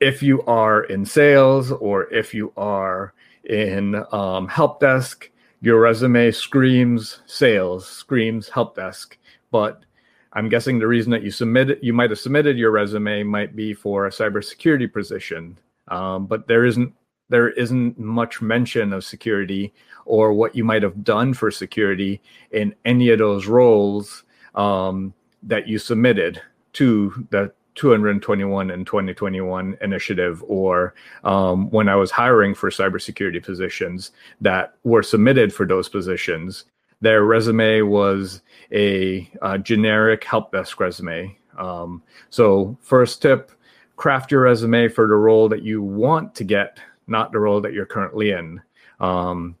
if 0.00 0.22
you 0.22 0.42
are 0.44 0.84
in 0.84 1.04
sales 1.04 1.72
or 1.72 2.12
if 2.12 2.32
you 2.32 2.52
are 2.56 3.12
in 3.44 4.02
um, 4.12 4.48
help 4.48 4.80
desk, 4.80 5.30
your 5.60 5.80
resume 5.80 6.30
screams 6.30 7.20
sales, 7.26 7.88
screams 7.88 8.48
help 8.48 8.76
desk, 8.76 9.18
but 9.50 9.84
I'm 10.32 10.48
guessing 10.48 10.78
the 10.78 10.86
reason 10.86 11.10
that 11.12 11.22
you 11.22 11.30
submitted, 11.30 11.78
you 11.80 11.92
might 11.92 12.10
have 12.10 12.18
submitted 12.18 12.58
your 12.58 12.70
resume 12.70 13.22
might 13.22 13.56
be 13.56 13.72
for 13.72 14.06
a 14.06 14.10
cybersecurity 14.10 14.92
position, 14.92 15.58
um, 15.88 16.26
but 16.26 16.46
there 16.46 16.64
isn't 16.64 16.92
there 17.28 17.50
isn't 17.50 17.98
much 17.98 18.40
mention 18.40 18.92
of 18.92 19.04
security 19.04 19.74
or 20.04 20.32
what 20.32 20.54
you 20.54 20.62
might 20.62 20.82
have 20.82 21.02
done 21.02 21.34
for 21.34 21.50
security 21.50 22.20
in 22.52 22.74
any 22.84 23.08
of 23.08 23.18
those 23.18 23.46
roles 23.46 24.22
um, 24.54 25.12
that 25.42 25.66
you 25.66 25.78
submitted 25.78 26.40
to 26.74 27.26
the 27.30 27.52
221 27.76 28.70
and 28.70 28.86
2021 28.86 29.76
initiative 29.80 30.42
or 30.48 30.94
um, 31.24 31.70
when 31.70 31.88
I 31.88 31.94
was 31.94 32.10
hiring 32.10 32.54
for 32.54 32.70
cybersecurity 32.70 33.42
positions 33.44 34.10
that 34.40 34.74
were 34.82 35.02
submitted 35.02 35.52
for 35.52 35.66
those 35.66 35.88
positions, 35.88 36.64
their 37.00 37.24
resume 37.24 37.82
was 37.82 38.42
a, 38.72 39.30
a 39.42 39.58
generic 39.58 40.24
help 40.24 40.52
desk 40.52 40.80
resume. 40.80 41.36
Um, 41.58 42.02
so, 42.30 42.76
first 42.80 43.22
tip 43.22 43.52
craft 43.96 44.30
your 44.30 44.42
resume 44.42 44.88
for 44.88 45.06
the 45.06 45.14
role 45.14 45.48
that 45.48 45.62
you 45.62 45.82
want 45.82 46.34
to 46.34 46.44
get, 46.44 46.78
not 47.06 47.32
the 47.32 47.38
role 47.38 47.62
that 47.62 47.72
you're 47.72 47.86
currently 47.86 48.30
in. 48.30 48.60
Um, 49.00 49.56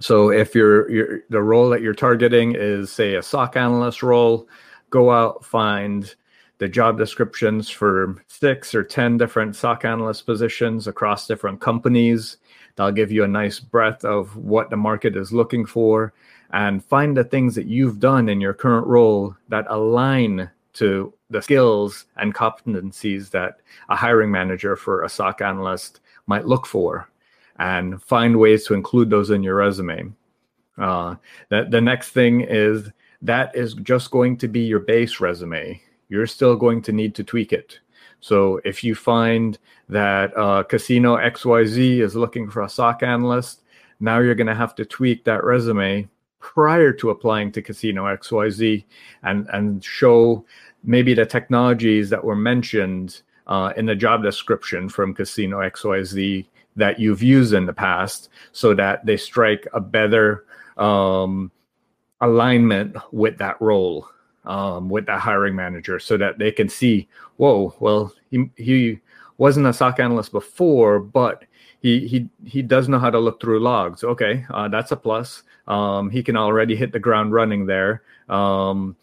so, 0.00 0.30
if 0.30 0.54
you're, 0.54 0.90
you're 0.90 1.20
the 1.30 1.42
role 1.42 1.68
that 1.70 1.82
you're 1.82 1.94
targeting 1.94 2.54
is, 2.56 2.90
say, 2.90 3.14
a 3.14 3.22
SOC 3.22 3.56
analyst 3.56 4.02
role, 4.02 4.48
go 4.90 5.10
out, 5.10 5.44
find 5.44 6.14
the 6.60 6.68
job 6.68 6.98
descriptions 6.98 7.70
for 7.70 8.22
six 8.28 8.74
or 8.74 8.84
10 8.84 9.16
different 9.16 9.56
SOC 9.56 9.86
analyst 9.86 10.26
positions 10.26 10.86
across 10.86 11.26
different 11.26 11.58
companies. 11.58 12.36
That'll 12.76 12.92
give 12.92 13.10
you 13.10 13.24
a 13.24 13.28
nice 13.28 13.58
breadth 13.58 14.04
of 14.04 14.36
what 14.36 14.68
the 14.68 14.76
market 14.76 15.16
is 15.16 15.32
looking 15.32 15.64
for 15.64 16.12
and 16.52 16.84
find 16.84 17.16
the 17.16 17.24
things 17.24 17.54
that 17.54 17.66
you've 17.66 17.98
done 17.98 18.28
in 18.28 18.42
your 18.42 18.52
current 18.52 18.86
role 18.86 19.34
that 19.48 19.64
align 19.68 20.50
to 20.74 21.14
the 21.30 21.40
skills 21.40 22.04
and 22.18 22.34
competencies 22.34 23.30
that 23.30 23.60
a 23.88 23.96
hiring 23.96 24.30
manager 24.30 24.76
for 24.76 25.02
a 25.02 25.08
SOC 25.08 25.40
analyst 25.40 26.00
might 26.26 26.46
look 26.46 26.66
for 26.66 27.08
and 27.58 28.02
find 28.02 28.38
ways 28.38 28.66
to 28.66 28.74
include 28.74 29.08
those 29.08 29.30
in 29.30 29.42
your 29.42 29.54
resume. 29.54 30.12
Uh, 30.76 31.14
the, 31.48 31.66
the 31.70 31.80
next 31.80 32.10
thing 32.10 32.42
is 32.42 32.90
that 33.22 33.54
is 33.56 33.72
just 33.74 34.10
going 34.10 34.36
to 34.36 34.46
be 34.46 34.60
your 34.60 34.80
base 34.80 35.20
resume 35.20 35.80
you're 36.10 36.26
still 36.26 36.56
going 36.56 36.82
to 36.82 36.92
need 36.92 37.14
to 37.14 37.24
tweak 37.24 37.52
it. 37.54 37.80
So 38.20 38.60
if 38.64 38.84
you 38.84 38.94
find 38.94 39.58
that 39.88 40.36
uh, 40.36 40.64
Casino 40.64 41.16
XYZ 41.16 42.00
is 42.00 42.14
looking 42.14 42.50
for 42.50 42.62
a 42.62 42.68
SOC 42.68 43.02
analyst, 43.02 43.62
now 44.00 44.18
you're 44.18 44.34
going 44.34 44.46
to 44.46 44.54
have 44.54 44.74
to 44.74 44.84
tweak 44.84 45.24
that 45.24 45.42
resume 45.42 46.08
prior 46.38 46.92
to 46.92 47.10
applying 47.10 47.52
to 47.52 47.62
Casino 47.62 48.04
XYZ 48.04 48.84
and, 49.22 49.46
and 49.52 49.82
show 49.82 50.44
maybe 50.82 51.14
the 51.14 51.26
technologies 51.26 52.10
that 52.10 52.24
were 52.24 52.36
mentioned 52.36 53.22
uh, 53.46 53.72
in 53.76 53.86
the 53.86 53.94
job 53.94 54.22
description 54.22 54.88
from 54.88 55.14
Casino 55.14 55.58
XYZ 55.58 56.46
that 56.76 56.98
you've 56.98 57.22
used 57.22 57.52
in 57.52 57.66
the 57.66 57.72
past 57.72 58.28
so 58.52 58.74
that 58.74 59.04
they 59.04 59.16
strike 59.16 59.66
a 59.72 59.80
better 59.80 60.44
um, 60.76 61.50
alignment 62.20 62.96
with 63.12 63.38
that 63.38 63.60
role 63.60 64.08
um, 64.50 64.88
with 64.88 65.06
that 65.06 65.20
hiring 65.20 65.54
manager 65.54 66.00
so 66.00 66.16
that 66.16 66.38
they 66.38 66.50
can 66.50 66.68
see 66.68 67.08
whoa 67.36 67.74
well 67.78 68.12
he, 68.30 68.50
he 68.56 68.98
wasn't 69.38 69.66
a 69.66 69.72
SOC 69.72 70.00
analyst 70.00 70.32
before 70.32 70.98
but 70.98 71.44
he 71.80 72.06
he 72.06 72.28
he 72.44 72.60
does 72.60 72.88
know 72.88 72.98
how 72.98 73.10
to 73.10 73.18
look 73.18 73.40
through 73.40 73.60
logs. 73.60 74.02
Okay 74.02 74.44
uh, 74.50 74.68
that's 74.68 74.90
a 74.92 74.96
plus. 74.96 75.44
Um, 75.68 76.10
he 76.10 76.22
can 76.22 76.36
already 76.36 76.74
hit 76.74 76.92
the 76.92 76.98
ground 76.98 77.32
running 77.32 77.64
there. 77.64 78.02
Um, 78.28 78.96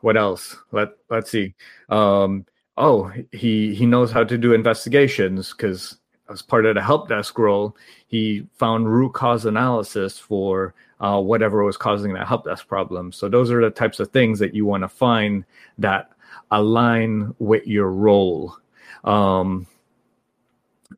what 0.00 0.16
else? 0.16 0.56
Let 0.72 0.90
let's 1.10 1.30
see. 1.30 1.54
Um, 1.88 2.44
oh 2.76 3.12
he 3.30 3.74
he 3.74 3.86
knows 3.86 4.10
how 4.10 4.24
to 4.24 4.36
do 4.36 4.52
investigations 4.52 5.52
because 5.52 5.96
as 6.28 6.42
part 6.42 6.66
of 6.66 6.74
the 6.74 6.82
help 6.82 7.08
desk 7.08 7.38
role, 7.38 7.76
he 8.08 8.46
found 8.58 8.92
root 8.92 9.14
cause 9.14 9.46
analysis 9.46 10.18
for 10.18 10.74
uh, 11.00 11.20
whatever 11.20 11.62
was 11.62 11.76
causing 11.76 12.12
that 12.14 12.26
help 12.26 12.44
desk 12.44 12.66
problem. 12.66 13.12
So 13.12 13.28
those 13.28 13.50
are 13.50 13.62
the 13.62 13.70
types 13.70 14.00
of 14.00 14.10
things 14.10 14.38
that 14.38 14.54
you 14.54 14.66
want 14.66 14.82
to 14.82 14.88
find 14.88 15.44
that 15.78 16.10
align 16.50 17.34
with 17.38 17.66
your 17.66 17.90
role. 17.90 18.56
Um, 19.04 19.66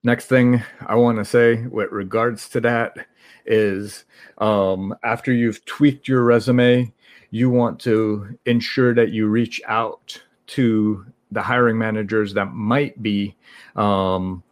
next 0.02 0.26
thing 0.26 0.62
I 0.86 0.94
want 0.94 1.18
to 1.18 1.24
say 1.24 1.66
with 1.66 1.90
regards 1.90 2.48
to 2.50 2.60
that 2.62 3.06
is 3.46 4.04
um, 4.38 4.94
after 5.02 5.32
you've 5.32 5.64
tweaked 5.64 6.08
your 6.08 6.24
resume, 6.24 6.92
you 7.30 7.50
want 7.50 7.80
to 7.80 8.38
ensure 8.46 8.94
that 8.94 9.10
you 9.10 9.26
reach 9.28 9.60
out 9.66 10.20
to 10.48 11.06
the 11.30 11.42
hiring 11.42 11.78
managers 11.78 12.34
that 12.34 12.52
might 12.52 13.00
be 13.02 13.36
um, 13.76 14.42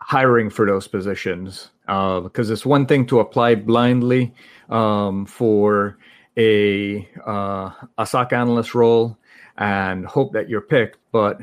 hiring 0.00 0.50
for 0.50 0.66
those 0.66 0.88
positions 0.88 1.70
because 1.90 2.50
uh, 2.50 2.52
it's 2.52 2.64
one 2.64 2.86
thing 2.86 3.04
to 3.06 3.18
apply 3.18 3.56
blindly 3.56 4.32
um, 4.68 5.26
for 5.26 5.98
a 6.36 7.08
uh, 7.26 7.70
a 7.98 8.06
SOC 8.06 8.32
analyst 8.32 8.74
role 8.74 9.18
and 9.58 10.06
hope 10.06 10.32
that 10.32 10.48
you're 10.48 10.60
picked, 10.60 10.98
but 11.10 11.40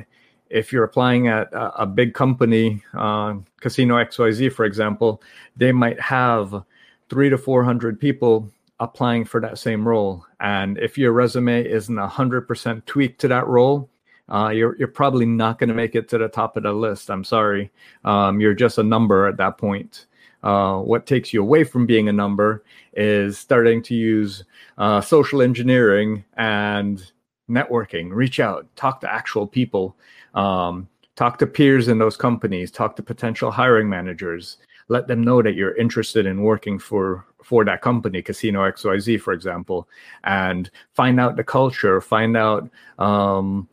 if 0.50 0.72
you're 0.72 0.86
applying 0.86 1.27
at 1.27 1.51
a, 1.51 1.82
a 1.82 1.86
big 1.86 2.13
company, 2.13 2.82
uh, 2.94 3.36
Casino 3.60 3.96
XYZ, 3.96 4.54
for 4.54 4.63
example, 4.63 5.22
they 5.58 5.74
might 5.74 6.00
have 6.00 6.63
three 7.10 7.30
to 7.30 7.38
400 7.38 8.00
people 8.00 8.50
applying 8.80 9.25
for 9.25 9.42
that 9.42 9.58
same 9.58 9.86
role. 9.86 10.25
And 10.39 10.77
if 10.77 10.98
your 10.98 11.12
resume 11.12 11.68
isn't 11.68 11.96
100% 11.96 12.86
tweaked 12.86 13.20
to 13.22 13.27
that 13.27 13.46
role, 13.48 13.89
uh, 14.30 14.50
you're 14.50 14.75
you're 14.77 14.88
probably 14.89 15.25
not 15.25 15.58
going 15.58 15.70
to 15.70 15.75
make 15.75 15.96
it 15.96 16.10
to 16.10 16.18
the 16.18 16.27
top 16.27 16.58
of 16.58 16.63
the 16.63 16.74
list. 16.74 17.10
I'm 17.10 17.24
sorry. 17.24 17.72
Um, 18.04 18.42
you're 18.42 18.54
just 18.54 18.77
a 18.77 18.84
number 18.84 19.25
at 19.25 19.38
that 19.38 19.58
point. 19.58 20.06
Uh, 20.48 20.80
what 20.80 21.06
takes 21.06 21.34
you 21.34 21.42
away 21.42 21.66
from 21.66 21.86
being 21.86 22.08
a 22.08 22.13
number 22.13 22.63
is 22.94 23.38
starting 23.38 23.84
to 23.84 23.94
use 23.94 24.46
uh, 24.77 25.01
social 25.01 25.42
engineering 25.42 26.24
and 26.38 27.12
networking. 27.50 28.12
Reach 28.13 28.39
out, 28.39 28.66
talk 28.77 29.01
to 29.01 29.13
actual 29.13 29.46
people, 29.46 29.98
um, 30.36 30.88
talk 31.18 31.38
to 31.38 31.46
peers 31.46 31.89
in 31.89 31.98
those 31.98 32.16
companies, 32.16 32.72
talk 32.72 32.96
to 32.96 33.04
potential 33.04 33.51
hiring 33.51 33.89
managers. 33.89 34.56
Let 34.88 35.10
them 35.10 35.22
know 35.22 35.42
that 35.42 35.56
you're 35.56 35.75
interested 35.75 36.25
in 36.25 36.42
working 36.44 36.80
for 36.80 37.25
for 37.44 37.66
that 37.66 37.82
company, 37.82 38.22
Casino 38.22 38.62
XYZ, 38.72 39.20
for 39.20 39.34
example, 39.34 39.89
and 40.24 40.72
find 40.94 41.20
out 41.20 41.36
the 41.36 41.44
culture, 41.44 42.00
find 42.00 42.38
out. 42.38 42.70
Um, 43.00 43.68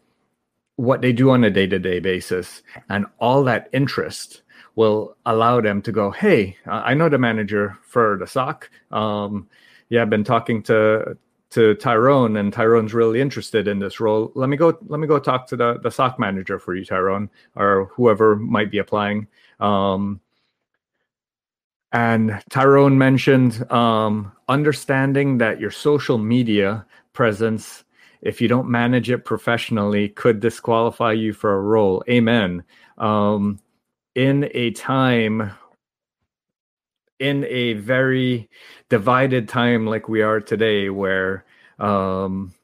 what 0.77 1.01
they 1.01 1.13
do 1.13 1.31
on 1.31 1.45
a 1.45 1.51
day-to-day 1.51 2.01
basis 2.01 2.65
and 2.89 3.07
all 3.21 3.45
that 3.45 3.69
interest 3.73 4.43
will 4.77 5.17
allow 5.27 5.61
them 5.61 5.81
to 5.83 5.93
go 5.93 6.11
hey 6.11 6.57
i 6.67 6.95
know 6.95 7.09
the 7.09 7.19
manager 7.19 7.77
for 7.83 8.17
the 8.19 8.27
soc 8.27 8.71
um, 8.91 9.49
yeah 9.89 10.03
i've 10.03 10.11
been 10.11 10.25
talking 10.25 10.63
to 10.63 11.17
to 11.51 11.75
tyrone 11.77 12.37
and 12.37 12.53
tyrone's 12.53 12.95
really 12.95 13.21
interested 13.21 13.69
in 13.69 13.79
this 13.79 14.01
role 14.01 14.33
let 14.35 14.49
me 14.49 14.57
go 14.57 14.77
let 14.87 14.99
me 14.99 15.07
go 15.07 15.19
talk 15.19 15.47
to 15.47 15.57
the 15.57 15.79
the 15.83 15.91
soc 15.91 16.19
manager 16.19 16.59
for 16.59 16.75
you 16.75 16.85
tyrone 16.85 17.29
or 17.57 17.87
whoever 17.93 18.37
might 18.37 18.71
be 18.71 18.79
applying 18.79 19.27
um, 19.61 20.21
and 21.93 22.43
tyrone 22.51 22.99
mentioned 22.99 23.71
um, 23.71 24.33
understanding 24.49 25.39
that 25.39 25.61
your 25.61 25.71
social 25.71 26.19
media 26.19 26.85
presence 27.13 27.85
if 28.25 28.41
you 28.41 28.49
don't 28.49 28.69
manage 28.69 29.11
it 29.11 29.19
professionally, 29.19 30.09
could 30.09 30.41
disqualify 30.41 31.13
you 31.13 31.35
for 31.35 31.55
a 31.55 31.61
role. 31.61 32.03
Amen. 32.09 32.65
Um, 32.97 33.61
in 34.15 34.51
a 34.53 34.71
time, 34.73 35.53
in 37.19 37.45
a 37.45 37.75
very 37.75 38.49
divided 38.89 39.49
time 39.49 39.87
like 39.87 40.09
we 40.09 40.23
are 40.23 40.41
today, 40.41 40.91
where 40.91 41.45
um, 41.79 42.55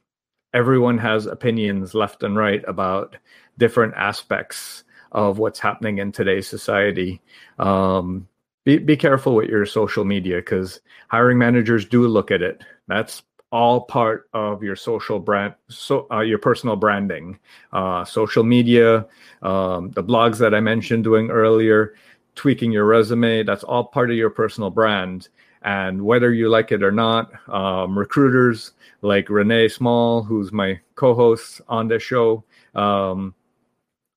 everyone 0.52 0.98
has 0.98 1.26
opinions 1.26 1.94
left 1.94 2.22
and 2.22 2.36
right 2.36 2.62
about 2.66 3.16
different 3.58 3.94
aspects 3.96 4.84
of 5.12 5.38
what's 5.38 5.58
happening 5.58 5.98
in 5.98 6.12
today's 6.12 6.46
society. 6.46 7.20
Um, 7.58 8.28
be, 8.64 8.78
be 8.78 8.96
careful 8.96 9.34
with 9.34 9.48
your 9.48 9.66
social 9.66 10.04
media 10.04 10.36
because 10.36 10.80
hiring 11.08 11.38
managers 11.38 11.84
do 11.84 12.06
look 12.06 12.30
at 12.30 12.42
it. 12.42 12.62
That's 12.88 13.22
all 13.52 13.82
part 13.82 14.28
of 14.32 14.62
your 14.62 14.76
social 14.76 15.18
brand, 15.18 15.54
so 15.68 16.06
uh, 16.10 16.20
your 16.20 16.38
personal 16.38 16.76
branding, 16.76 17.38
uh, 17.72 18.04
social 18.04 18.44
media, 18.44 19.06
um, 19.42 19.90
the 19.90 20.04
blogs 20.04 20.38
that 20.38 20.54
I 20.54 20.60
mentioned 20.60 21.04
doing 21.04 21.30
earlier, 21.30 21.94
tweaking 22.34 22.70
your 22.70 22.84
resume. 22.84 23.42
That's 23.42 23.64
all 23.64 23.84
part 23.84 24.10
of 24.10 24.16
your 24.16 24.30
personal 24.30 24.70
brand. 24.70 25.28
And 25.62 26.02
whether 26.02 26.32
you 26.32 26.48
like 26.48 26.72
it 26.72 26.82
or 26.82 26.92
not, 26.92 27.30
um, 27.48 27.98
recruiters 27.98 28.72
like 29.02 29.28
Renee 29.28 29.68
Small, 29.68 30.22
who's 30.22 30.52
my 30.52 30.80
co-host 30.94 31.60
on 31.68 31.88
this 31.88 32.02
show, 32.02 32.44
um, 32.74 33.34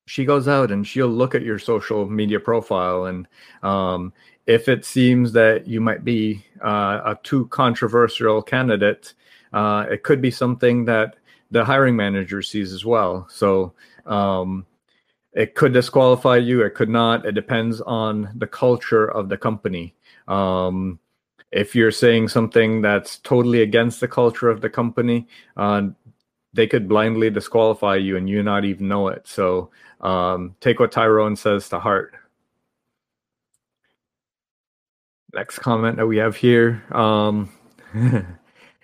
she 0.05 0.25
goes 0.25 0.47
out 0.47 0.71
and 0.71 0.85
she'll 0.85 1.07
look 1.07 1.33
at 1.33 1.43
your 1.43 1.59
social 1.59 2.09
media 2.09 2.39
profile 2.39 3.05
and 3.05 3.27
um, 3.61 4.13
if 4.45 4.67
it 4.67 4.85
seems 4.85 5.31
that 5.33 5.67
you 5.67 5.79
might 5.79 6.03
be 6.03 6.45
uh, 6.63 7.01
a 7.05 7.17
too 7.23 7.47
controversial 7.47 8.41
candidate, 8.41 9.13
uh, 9.53 9.85
it 9.89 10.03
could 10.03 10.21
be 10.21 10.31
something 10.31 10.85
that 10.85 11.15
the 11.51 11.63
hiring 11.63 11.95
manager 11.95 12.41
sees 12.41 12.73
as 12.73 12.83
well. 12.85 13.27
So 13.29 13.73
um, 14.05 14.65
it 15.33 15.55
could 15.55 15.73
disqualify 15.73 16.37
you, 16.37 16.61
it 16.61 16.73
could 16.75 16.89
not. 16.89 17.25
It 17.25 17.33
depends 17.33 17.81
on 17.81 18.29
the 18.35 18.47
culture 18.47 19.05
of 19.05 19.29
the 19.29 19.37
company. 19.37 19.95
Um, 20.27 20.99
if 21.51 21.75
you're 21.75 21.91
saying 21.91 22.29
something 22.29 22.81
that's 22.81 23.19
totally 23.19 23.61
against 23.61 23.99
the 23.99 24.07
culture 24.07 24.49
of 24.49 24.61
the 24.61 24.69
company, 24.69 25.27
uh, 25.55 25.83
they 26.53 26.67
could 26.67 26.89
blindly 26.89 27.29
disqualify 27.29 27.95
you 27.95 28.17
and 28.17 28.27
you 28.27 28.41
not 28.43 28.65
even 28.65 28.87
know 28.87 29.07
it. 29.07 29.27
So 29.27 29.69
um, 30.01 30.55
take 30.59 30.79
what 30.79 30.91
Tyrone 30.91 31.35
says 31.35 31.69
to 31.69 31.79
heart. 31.79 32.13
Next 35.33 35.59
comment 35.59 35.97
that 35.97 36.05
we 36.05 36.17
have 36.17 36.35
here. 36.35 36.83
Um, 36.91 37.49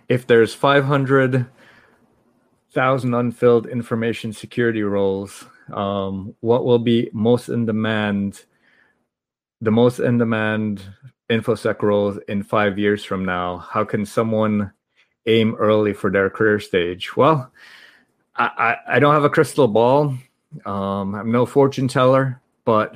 if 0.09 0.25
there's 0.25 0.53
500,000 0.53 3.13
unfilled 3.13 3.67
information 3.67 4.33
security 4.33 4.81
roles, 4.81 5.45
um, 5.71 6.33
what 6.39 6.65
will 6.65 6.79
be 6.79 7.11
most 7.13 7.49
in 7.49 7.67
demand, 7.67 8.45
the 9.61 9.69
most 9.69 9.99
in 9.99 10.17
demand 10.17 10.83
InfoSec 11.29 11.83
roles 11.83 12.17
in 12.27 12.41
five 12.41 12.79
years 12.79 13.05
from 13.05 13.23
now? 13.23 13.59
How 13.59 13.83
can 13.83 14.03
someone 14.05 14.71
aim 15.27 15.55
early 15.59 15.93
for 15.93 16.09
their 16.09 16.31
career 16.31 16.59
stage? 16.59 17.15
Well, 17.15 17.51
I, 18.35 18.75
I, 18.87 18.95
I 18.95 18.99
don't 18.99 19.13
have 19.13 19.23
a 19.23 19.29
crystal 19.29 19.67
ball. 19.67 20.15
Um, 20.65 21.13
I'm 21.13 21.31
no 21.31 21.45
fortune 21.45 21.87
teller, 21.87 22.41
but 22.65 22.95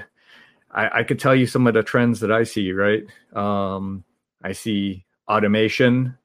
I, 0.74 1.00
I, 1.00 1.04
could 1.04 1.20
tell 1.20 1.36
you 1.36 1.46
some 1.46 1.68
of 1.68 1.76
the 1.76 1.84
trends 1.84 2.20
that 2.22 2.32
I 2.32 2.44
see, 2.44 2.72
right? 2.72 3.04
Um, 3.36 4.04
I 4.44 4.54
see 4.54 5.06
automation 5.28 6.18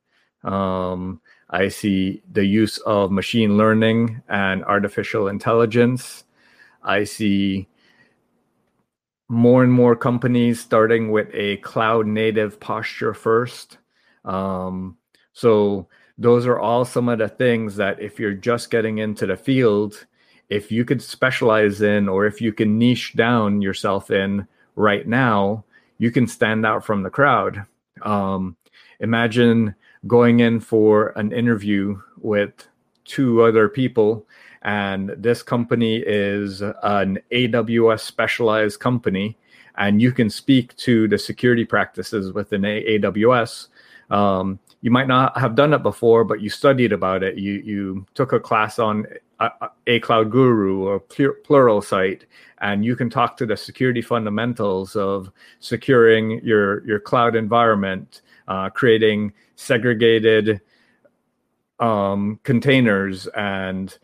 um, 0.45 1.21
I 1.51 1.69
see 1.69 2.23
the 2.31 2.45
use 2.45 2.79
of 2.79 3.11
machine 3.11 3.57
learning 3.57 4.23
and 4.29 4.65
artificial 4.65 5.29
intelligence. 5.29 6.25
I 6.83 7.05
see 7.05 7.69
more 9.29 9.63
and 9.63 9.73
more 9.73 9.97
companies 9.97 10.61
starting 10.61 11.11
with 11.11 11.29
a 11.35 11.57
cloud 11.59 12.07
native 12.07 12.61
posture 12.61 13.15
first. 13.15 13.79
Um, 14.25 14.97
so, 15.33 15.89
those 16.21 16.47
are 16.47 16.59
all 16.59 16.85
some 16.85 17.09
of 17.09 17.21
the 17.21 17.29
things 17.29 17.77
that 17.77 18.01
if 18.01 18.19
you're 18.19 18.35
just 18.35 18.71
getting 18.71 18.99
into 18.99 19.25
the 19.25 19.37
field, 19.37 20.07
if 20.49 20.73
you 20.73 20.85
could 20.85 21.03
specialize 21.03 21.83
in 21.83 22.09
or 22.09 22.27
if 22.27 22.41
you 22.41 22.53
can 22.53 22.79
niche 22.79 23.15
down 23.15 23.61
yourself 23.61 24.11
in 24.11 24.47
right 24.77 25.07
now, 25.07 25.65
you 25.99 26.11
can 26.11 26.27
stand 26.27 26.65
out 26.65 26.85
from 26.85 27.03
the 27.03 27.11
crowd. 27.11 27.65
Um, 28.03 28.57
imagine 29.01 29.75
going 30.07 30.41
in 30.41 30.61
for 30.61 31.09
an 31.17 31.33
interview 31.33 32.01
with 32.19 32.53
two 33.05 33.43
other 33.43 33.69
people, 33.69 34.27
and 34.63 35.11
this 35.17 35.43
company 35.43 35.97
is 35.97 36.63
an 36.63 37.19
AWS 37.33 38.01
specialized 38.01 38.81
company, 38.81 39.37
and 39.77 40.01
you 40.01 40.13
can 40.13 40.31
speak 40.31 40.77
to 40.77 41.09
the 41.09 41.19
security 41.19 41.65
practices 41.65 42.33
within 42.33 42.63
AWS. 42.63 43.69
Um, 44.11 44.59
you 44.81 44.91
might 44.91 45.09
not 45.09 45.37
have 45.37 45.55
done 45.55 45.73
it 45.73 45.83
before, 45.83 46.25
but 46.25 46.41
you 46.41 46.51
studied 46.51 46.93
about 46.93 47.23
it. 47.23 47.37
You 47.37 47.55
you 47.55 48.07
took 48.15 48.33
a 48.33 48.41
class 48.41 48.79
on 48.79 49.07
a, 49.41 49.51
a 49.87 50.01
Cloud 50.01 50.31
Guru 50.31 50.85
or 50.85 51.01
Pluralsight, 51.01 52.23
and 52.61 52.85
you 52.85 52.95
can 52.95 53.11
talk 53.11 53.37
to 53.39 53.47
the 53.47 53.57
security 53.57 54.03
fundamentals 54.03 54.95
of 54.95 55.31
securing 55.59 56.45
your 56.45 56.87
your 56.87 57.01
cloud 57.01 57.35
environment, 57.35 58.23
uh, 58.47 58.71
creating 58.71 59.33
segregated 59.57 60.61
um, 61.81 62.39
containers, 62.45 63.27
and 63.29 63.99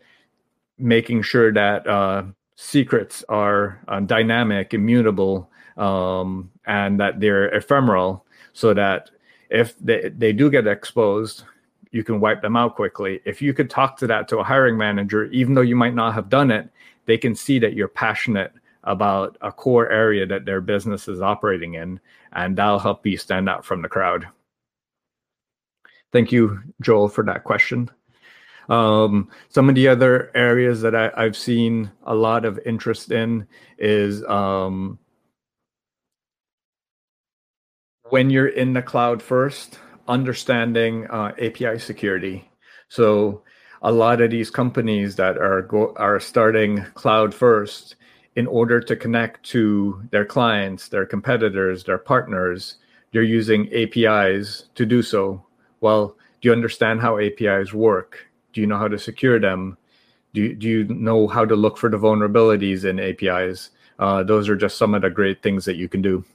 making 0.77 1.21
sure 1.21 1.53
that 1.53 1.87
uh, 1.87 2.23
secrets 2.55 3.23
are 3.29 3.81
uh, 3.87 4.01
dynamic, 4.01 4.73
immutable, 4.73 5.49
um, 5.77 6.51
and 6.65 6.99
that 6.99 7.21
they're 7.21 7.47
ephemeral, 7.55 8.25
so 8.51 8.73
that 8.73 9.09
if 9.55 9.79
they, 9.79 10.09
they 10.09 10.33
do 10.33 10.51
get 10.51 10.67
exposed, 10.67 11.43
you 11.91 12.03
can 12.03 12.19
wipe 12.19 12.41
them 12.41 12.57
out 12.57 12.75
quickly. 12.75 13.21
If 13.23 13.41
you 13.41 13.53
could 13.53 13.69
talk 13.69 13.95
to 13.97 14.07
that 14.07 14.27
to 14.27 14.39
a 14.39 14.43
hiring 14.43 14.77
manager, 14.77 15.25
even 15.25 15.53
though 15.53 15.61
you 15.61 15.77
might 15.77 15.95
not 15.95 16.13
have 16.13 16.29
done 16.29 16.51
it, 16.51 16.69
they 17.05 17.17
can 17.17 17.33
see 17.33 17.57
that 17.59 17.73
you're 17.73 17.87
passionate 17.87 18.51
about 18.83 19.37
a 19.39 19.51
core 19.51 19.89
area 19.89 20.25
that 20.25 20.43
their 20.43 20.59
business 20.59 21.07
is 21.07 21.21
operating 21.21 21.75
in, 21.75 21.99
and 22.33 22.57
that'll 22.57 22.79
help 22.79 23.05
you 23.05 23.17
stand 23.17 23.47
out 23.47 23.63
from 23.63 23.81
the 23.81 23.87
crowd. 23.87 24.27
Thank 26.11 26.33
you, 26.33 26.61
Joel, 26.81 27.07
for 27.07 27.23
that 27.23 27.45
question. 27.45 27.89
Um, 28.67 29.29
some 29.47 29.69
of 29.69 29.75
the 29.75 29.87
other 29.87 30.31
areas 30.35 30.81
that 30.81 30.95
I, 30.95 31.11
have 31.23 31.37
seen 31.37 31.91
a 32.03 32.15
lot 32.15 32.43
of 32.43 32.59
interest 32.65 33.11
in 33.11 33.47
is 33.77 34.23
um, 34.25 34.99
when 38.09 38.29
you're 38.29 38.47
in 38.47 38.73
the 38.73 38.81
cloud 38.81 39.21
first, 39.21 39.79
understanding 40.07 41.07
uh, 41.07 41.31
API 41.41 41.79
security. 41.79 42.49
So 42.87 43.41
a 43.81 43.91
lot 43.91 44.21
of 44.21 44.31
these 44.31 44.51
companies 44.51 45.15
that 45.15 45.37
are 45.37 45.63
go- 45.63 45.93
are 45.97 46.19
starting 46.19 46.83
cloud 46.93 47.33
first 47.33 47.95
in 48.35 48.47
order 48.47 48.79
to 48.79 48.95
connect 48.95 49.43
to 49.43 50.03
their 50.11 50.25
clients, 50.25 50.89
their 50.89 51.05
competitors, 51.05 51.83
their 51.83 51.97
partners, 51.97 52.77
they're 53.11 53.23
using 53.23 53.73
APIs 53.73 54.69
to 54.75 54.85
do 54.85 55.01
so. 55.01 55.43
Well, 55.81 56.15
do 56.41 56.49
you 56.49 56.51
understand 56.53 57.01
how 57.01 57.17
APIs 57.17 57.73
work? 57.73 58.27
Do 58.53 58.61
you 58.61 58.67
know 58.67 58.77
how 58.77 58.87
to 58.87 58.99
secure 58.99 59.39
them? 59.39 59.77
Do 60.33 60.41
you, 60.41 60.53
do 60.53 60.67
you 60.67 60.83
know 60.85 61.27
how 61.27 61.45
to 61.45 61.55
look 61.55 61.77
for 61.77 61.89
the 61.89 61.97
vulnerabilities 61.97 62.83
in 62.83 62.99
APIs? 62.99 63.69
Uh, 63.97 64.23
those 64.23 64.49
are 64.49 64.57
just 64.57 64.77
some 64.77 64.93
of 64.93 65.01
the 65.01 65.09
great 65.09 65.41
things 65.41 65.63
that 65.65 65.77
you 65.77 65.87
can 65.87 66.01
do. 66.01 66.25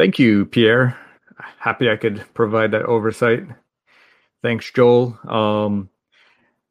Thank 0.00 0.18
you, 0.18 0.46
Pierre. 0.46 0.98
Happy 1.58 1.90
I 1.90 1.96
could 1.96 2.24
provide 2.32 2.70
that 2.70 2.86
oversight. 2.86 3.44
Thanks, 4.40 4.72
Joel. 4.72 5.18
Um, 5.28 5.90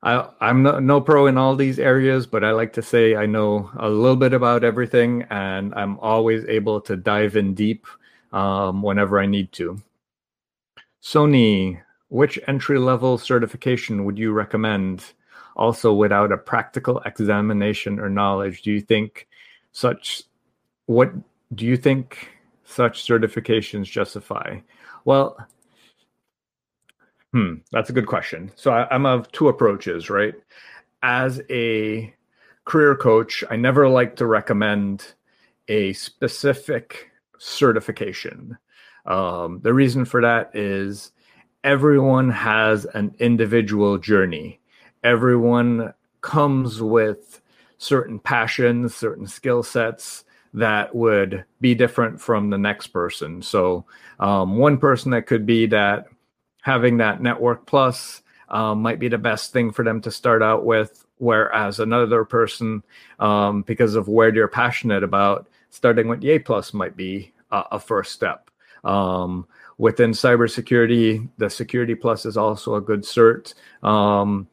I, 0.02 0.28
am 0.42 0.64
no, 0.64 0.80
no, 0.80 1.00
pro 1.00 1.28
in 1.28 1.38
all 1.38 1.56
these 1.56 1.78
areas, 1.78 2.26
but 2.26 2.44
I 2.44 2.54
like 2.54 2.74
to 2.74 2.82
say 2.82 3.16
I 3.16 3.28
know 3.28 3.70
a 3.78 3.88
little 3.88 4.16
bit 4.16 4.34
about 4.34 4.64
everything, 4.64 5.28
and 5.30 5.76
I'm 5.76 6.00
always 6.00 6.44
able 6.46 6.82
to 6.82 6.96
dive 6.96 7.36
in 7.36 7.54
deep 7.54 7.86
um, 8.32 8.82
whenever 8.82 9.20
I 9.20 9.28
need 9.28 9.52
to. 9.52 9.80
Sony, 11.04 11.80
which 12.08 12.40
entry 12.48 12.80
level 12.80 13.20
certification 13.20 14.06
would 14.06 14.18
you 14.18 14.32
recommend? 14.32 15.06
Also, 15.56 15.94
without 15.94 16.32
a 16.32 16.38
practical 16.38 17.00
examination 17.06 18.00
or 18.00 18.10
knowledge, 18.10 18.64
do 18.64 18.72
you 18.72 18.82
think 18.82 19.28
such? 19.72 20.24
What 20.88 21.14
do 21.54 21.68
you 21.68 21.78
think 21.78 22.39
such 22.70 23.06
certifications 23.06 23.86
justify? 23.86 24.60
Well, 25.06 25.38
hmm, 27.34 27.56
that's 27.72 27.90
a 27.90 27.94
good 27.94 28.08
question. 28.08 28.52
So 28.56 28.72
I, 28.72 28.88
I'm 28.94 29.06
of 29.06 29.32
two 29.32 29.48
approaches, 29.48 30.10
right? 30.10 30.36
As 31.02 31.42
a 31.50 32.14
career 32.66 32.96
coach, 32.96 33.44
I 33.50 33.56
never 33.56 33.90
like 33.90 34.16
to 34.18 34.28
recommend 34.28 35.14
a 35.68 35.94
specific 35.94 37.12
certification. 37.38 38.58
Um, 39.06 39.62
the 39.64 39.74
reason 39.74 40.06
for 40.06 40.22
that 40.22 40.56
is 40.56 41.12
everyone 41.64 42.30
has 42.30 42.86
an 42.86 43.16
individual 43.20 43.98
journey. 43.98 44.60
Everyone 45.04 45.94
comes 46.22 46.82
with 46.82 47.42
certain 47.78 48.20
passions, 48.20 48.94
certain 48.94 49.26
skill 49.26 49.64
sets, 49.64 50.26
that 50.54 50.96
would 50.96 51.46
be 51.62 51.76
different 51.76 52.20
from 52.20 52.50
the 52.50 52.58
next 52.58 52.88
person. 52.88 53.42
So, 53.42 53.86
um, 54.20 54.58
one 54.58 54.78
person 54.78 55.12
that 55.12 55.28
could 55.28 55.46
be 55.46 55.68
that 55.68 56.08
having 56.62 56.98
that 56.98 57.22
network 57.22 57.66
plus 57.66 58.22
um, 58.50 58.82
might 58.82 59.00
be 59.00 59.08
the 59.08 59.18
best 59.18 59.54
thing 59.54 59.72
for 59.72 59.84
them 59.84 60.02
to 60.02 60.12
start 60.12 60.42
out 60.42 60.66
with, 60.66 61.06
whereas 61.18 61.80
another 61.80 62.26
person, 62.26 62.84
um, 63.20 63.62
because 63.62 63.96
of 63.96 64.08
where 64.08 64.32
they're 64.32 64.48
passionate 64.48 65.04
about, 65.04 65.48
starting 65.70 66.08
with 66.08 66.24
A 66.26 66.40
plus 66.40 66.74
might 66.74 66.96
be 66.96 67.32
a, 67.52 67.64
a 67.74 67.80
first 67.80 68.12
step. 68.12 68.50
Um, 68.84 69.48
within 69.78 70.12
cybersecurity, 70.12 71.28
the 71.38 71.50
Security 71.50 71.96
Plus 71.96 72.26
is 72.26 72.38
also 72.38 72.76
a 72.76 72.82
good 72.82 73.02
cert. 73.02 73.54
Um, 73.84 74.48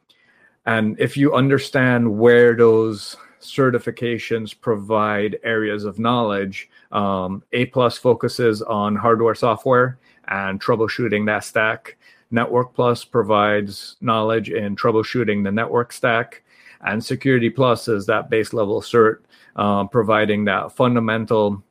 and 0.66 0.98
if 0.98 1.16
you 1.16 1.34
understand 1.34 2.18
where 2.18 2.54
those 2.54 3.16
certifications 3.40 4.58
provide 4.58 5.38
areas 5.42 5.84
of 5.84 5.98
knowledge. 5.98 6.68
Um, 6.92 7.42
a 7.52 7.66
plus 7.66 7.98
focuses 7.98 8.62
on 8.62 8.96
hardware, 8.96 9.34
software, 9.34 9.98
and 10.28 10.60
troubleshooting 10.60 11.26
that 11.26 11.44
stack. 11.44 11.96
Network 12.30 12.74
Plus 12.74 13.04
provides 13.04 13.96
knowledge 14.00 14.50
in 14.50 14.74
troubleshooting 14.76 15.44
the 15.44 15.52
network 15.52 15.92
stack, 15.92 16.42
and 16.84 17.04
Security 17.04 17.50
Plus 17.50 17.88
is 17.88 18.06
that 18.06 18.30
base 18.30 18.52
level 18.52 18.80
cert, 18.80 19.18
uh, 19.54 19.84
providing 19.84 20.44
that 20.44 20.72
fundamental 20.72 21.62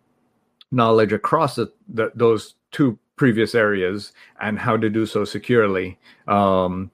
knowledge 0.72 1.14
across 1.14 1.56
the, 1.56 1.72
the, 1.90 2.12
those 2.16 2.56
two 2.72 2.98
previous 3.16 3.56
areas 3.56 4.14
and 4.42 4.60
how 4.60 4.76
to 4.76 4.90
do 4.90 5.06
so 5.06 5.24
securely. 5.24 5.98
Um, 6.28 6.92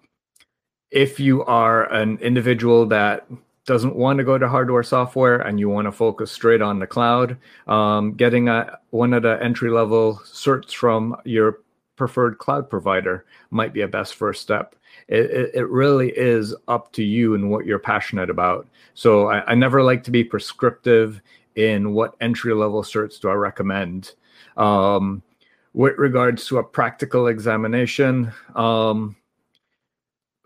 if 0.91 1.19
you 1.19 1.43
are 1.45 1.91
an 1.93 2.17
individual 2.19 2.86
that 2.88 3.27
doesn't 3.65 3.95
want 3.95 4.17
to 4.17 4.24
go 4.24 4.38
to 4.38 4.50
hardware 4.50 4.84
software 4.84 5.39
and 5.39 5.60
you 5.60 5.69
want 5.69 5.86
to 5.86 5.91
focus 5.91 6.32
straight 6.32 6.62
on 6.62 6.80
the 6.80 6.88
cloud, 6.88 7.38
um, 7.67 8.13
getting 8.13 8.50
a, 8.50 8.80
one 8.89 9.13
of 9.13 9.24
the 9.24 9.41
entry 9.43 9.69
level 9.69 10.19
certs 10.26 10.74
from 10.74 11.15
your 11.26 11.60
preferred 11.95 12.39
cloud 12.39 12.69
provider 12.69 13.26
might 13.52 13.74
be 13.74 13.82
a 13.82 13.88
best 13.88 14.15
first 14.15 14.41
step. 14.41 14.76
It, 15.08 15.52
it, 15.54 15.69
really 15.69 16.10
is 16.17 16.56
up 16.67 16.91
to 16.93 17.04
you 17.04 17.36
and 17.36 17.52
what 17.52 17.65
you're 17.65 17.80
passionate 17.80 18.30
about. 18.30 18.67
So 18.95 19.30
I, 19.30 19.52
I 19.52 19.56
never 19.56 19.84
like 19.84 20.04
to 20.06 20.12
be 20.12 20.24
prescriptive 20.24 21.21
in 21.56 21.93
what 21.93 22.15
entry 22.19 22.54
level 22.54 22.82
certs 22.82 23.19
do 23.19 23.30
I 23.30 23.34
recommend. 23.34 24.13
Um, 24.58 25.21
with 25.74 25.97
regards 25.97 26.47
to 26.47 26.58
a 26.58 26.63
practical 26.63 27.28
examination, 27.28 28.34
um, 28.56 29.15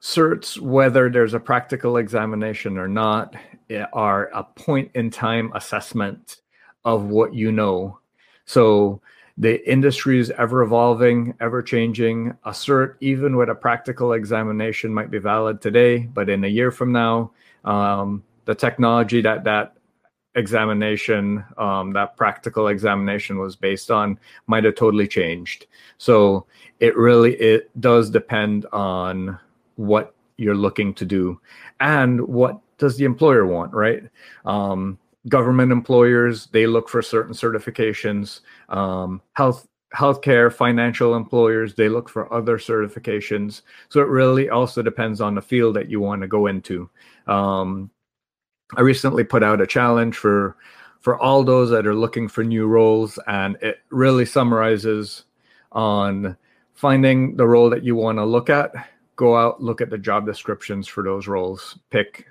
certs, 0.05 0.59
whether 0.59 1.09
there's 1.09 1.33
a 1.33 1.39
practical 1.39 1.97
examination 1.97 2.77
or 2.77 2.87
not, 2.87 3.35
eh, 3.71 3.85
are 3.91 4.29
a 4.35 4.43
point 4.43 4.91
in 4.93 5.09
time 5.09 5.51
assessment 5.55 6.41
of 6.85 7.05
what 7.05 7.33
you 7.33 7.51
know. 7.51 7.97
So 8.45 9.01
the 9.35 9.67
industry 9.67 10.19
is 10.19 10.29
ever 10.37 10.61
evolving, 10.61 11.33
ever 11.41 11.63
changing. 11.63 12.37
A 12.45 12.51
cert, 12.51 12.97
even 12.99 13.35
with 13.35 13.49
a 13.49 13.55
practical 13.55 14.13
examination, 14.13 14.93
might 14.93 15.09
be 15.09 15.17
valid 15.17 15.59
today, 15.59 15.97
but 15.97 16.29
in 16.29 16.43
a 16.43 16.47
year 16.49 16.69
from 16.69 16.91
now, 16.91 17.31
um, 17.63 18.23
the 18.45 18.53
technology 18.53 19.21
that 19.21 19.43
that 19.45 19.73
examination, 20.35 21.43
um, 21.57 21.93
that 21.93 22.15
practical 22.15 22.67
examination 22.67 23.39
was 23.39 23.55
based 23.55 23.89
on, 23.89 24.19
might 24.45 24.65
have 24.65 24.75
totally 24.75 25.07
changed. 25.07 25.65
So 25.97 26.45
it 26.79 26.95
really 26.95 27.33
it 27.37 27.71
does 27.81 28.11
depend 28.11 28.67
on 28.71 29.39
what 29.75 30.15
you're 30.37 30.55
looking 30.55 30.93
to 30.93 31.05
do 31.05 31.39
and 31.79 32.19
what 32.27 32.59
does 32.77 32.97
the 32.97 33.05
employer 33.05 33.45
want 33.45 33.73
right? 33.73 34.03
Um, 34.45 34.97
government 35.29 35.71
employers 35.71 36.47
they 36.47 36.67
look 36.67 36.89
for 36.89 37.01
certain 37.01 37.33
certifications. 37.33 38.41
Um, 38.69 39.21
health 39.33 39.67
healthcare 39.95 40.51
financial 40.51 41.15
employers 41.15 41.73
they 41.75 41.87
look 41.87 42.09
for 42.09 42.31
other 42.33 42.57
certifications. 42.57 43.61
So 43.89 44.01
it 44.01 44.07
really 44.07 44.49
also 44.49 44.81
depends 44.81 45.21
on 45.21 45.35
the 45.35 45.41
field 45.41 45.75
that 45.77 45.89
you 45.89 46.01
want 46.01 46.21
to 46.21 46.27
go 46.27 46.47
into. 46.47 46.89
Um, 47.27 47.89
i 48.75 48.81
recently 48.81 49.23
put 49.23 49.43
out 49.43 49.61
a 49.61 49.67
challenge 49.67 50.17
for 50.17 50.57
for 50.99 51.19
all 51.19 51.43
those 51.43 51.69
that 51.69 51.85
are 51.85 51.93
looking 51.93 52.27
for 52.27 52.43
new 52.43 52.65
roles 52.65 53.19
and 53.27 53.57
it 53.61 53.77
really 53.91 54.25
summarizes 54.25 55.25
on 55.71 56.35
finding 56.73 57.35
the 57.37 57.47
role 57.47 57.69
that 57.69 57.83
you 57.83 57.95
want 57.95 58.17
to 58.17 58.25
look 58.25 58.49
at, 58.49 58.71
go 59.15 59.35
out, 59.35 59.61
look 59.61 59.81
at 59.81 59.89
the 59.89 59.97
job 59.97 60.25
descriptions 60.25 60.87
for 60.87 61.03
those 61.03 61.27
roles, 61.27 61.77
pick 61.89 62.25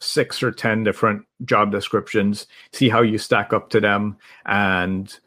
six 0.00 0.42
or 0.42 0.50
10 0.50 0.84
different 0.84 1.24
job 1.44 1.70
descriptions, 1.70 2.46
see 2.72 2.88
how 2.88 3.02
you 3.02 3.18
stack 3.18 3.52
up 3.52 3.70
to 3.70 3.80
them 3.80 4.16
and 4.46 5.18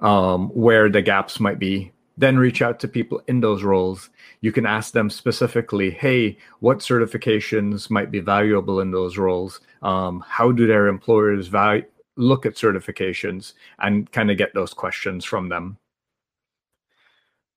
um, 0.00 0.48
where 0.48 0.88
the 0.88 1.02
gaps 1.02 1.38
might 1.38 1.58
be. 1.58 1.92
Then 2.18 2.38
reach 2.38 2.60
out 2.60 2.78
to 2.80 2.88
people 2.88 3.22
in 3.26 3.40
those 3.40 3.62
roles. 3.62 4.10
You 4.42 4.52
can 4.52 4.66
ask 4.66 4.92
them 4.92 5.08
specifically, 5.08 5.90
hey, 5.90 6.36
what 6.60 6.78
certifications 6.78 7.90
might 7.90 8.10
be 8.10 8.20
valuable 8.20 8.80
in 8.80 8.90
those 8.90 9.16
roles? 9.16 9.60
Um, 9.82 10.22
how 10.26 10.52
do 10.52 10.66
their 10.66 10.88
employers 10.88 11.48
value, 11.48 11.84
look 12.16 12.44
at 12.44 12.54
certifications 12.54 13.54
and 13.78 14.10
kind 14.12 14.30
of 14.30 14.36
get 14.36 14.52
those 14.54 14.74
questions 14.74 15.24
from 15.24 15.48
them? 15.48 15.78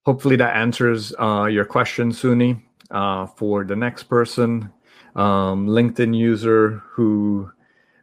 Hopefully 0.05 0.35
that 0.37 0.55
answers 0.55 1.13
uh, 1.19 1.45
your 1.45 1.65
question, 1.65 2.11
Suni. 2.11 2.61
Uh, 2.91 3.25
for 3.25 3.63
the 3.63 3.75
next 3.75 4.03
person, 4.03 4.71
um, 5.15 5.67
LinkedIn 5.67 6.15
user 6.15 6.83
who 6.91 7.49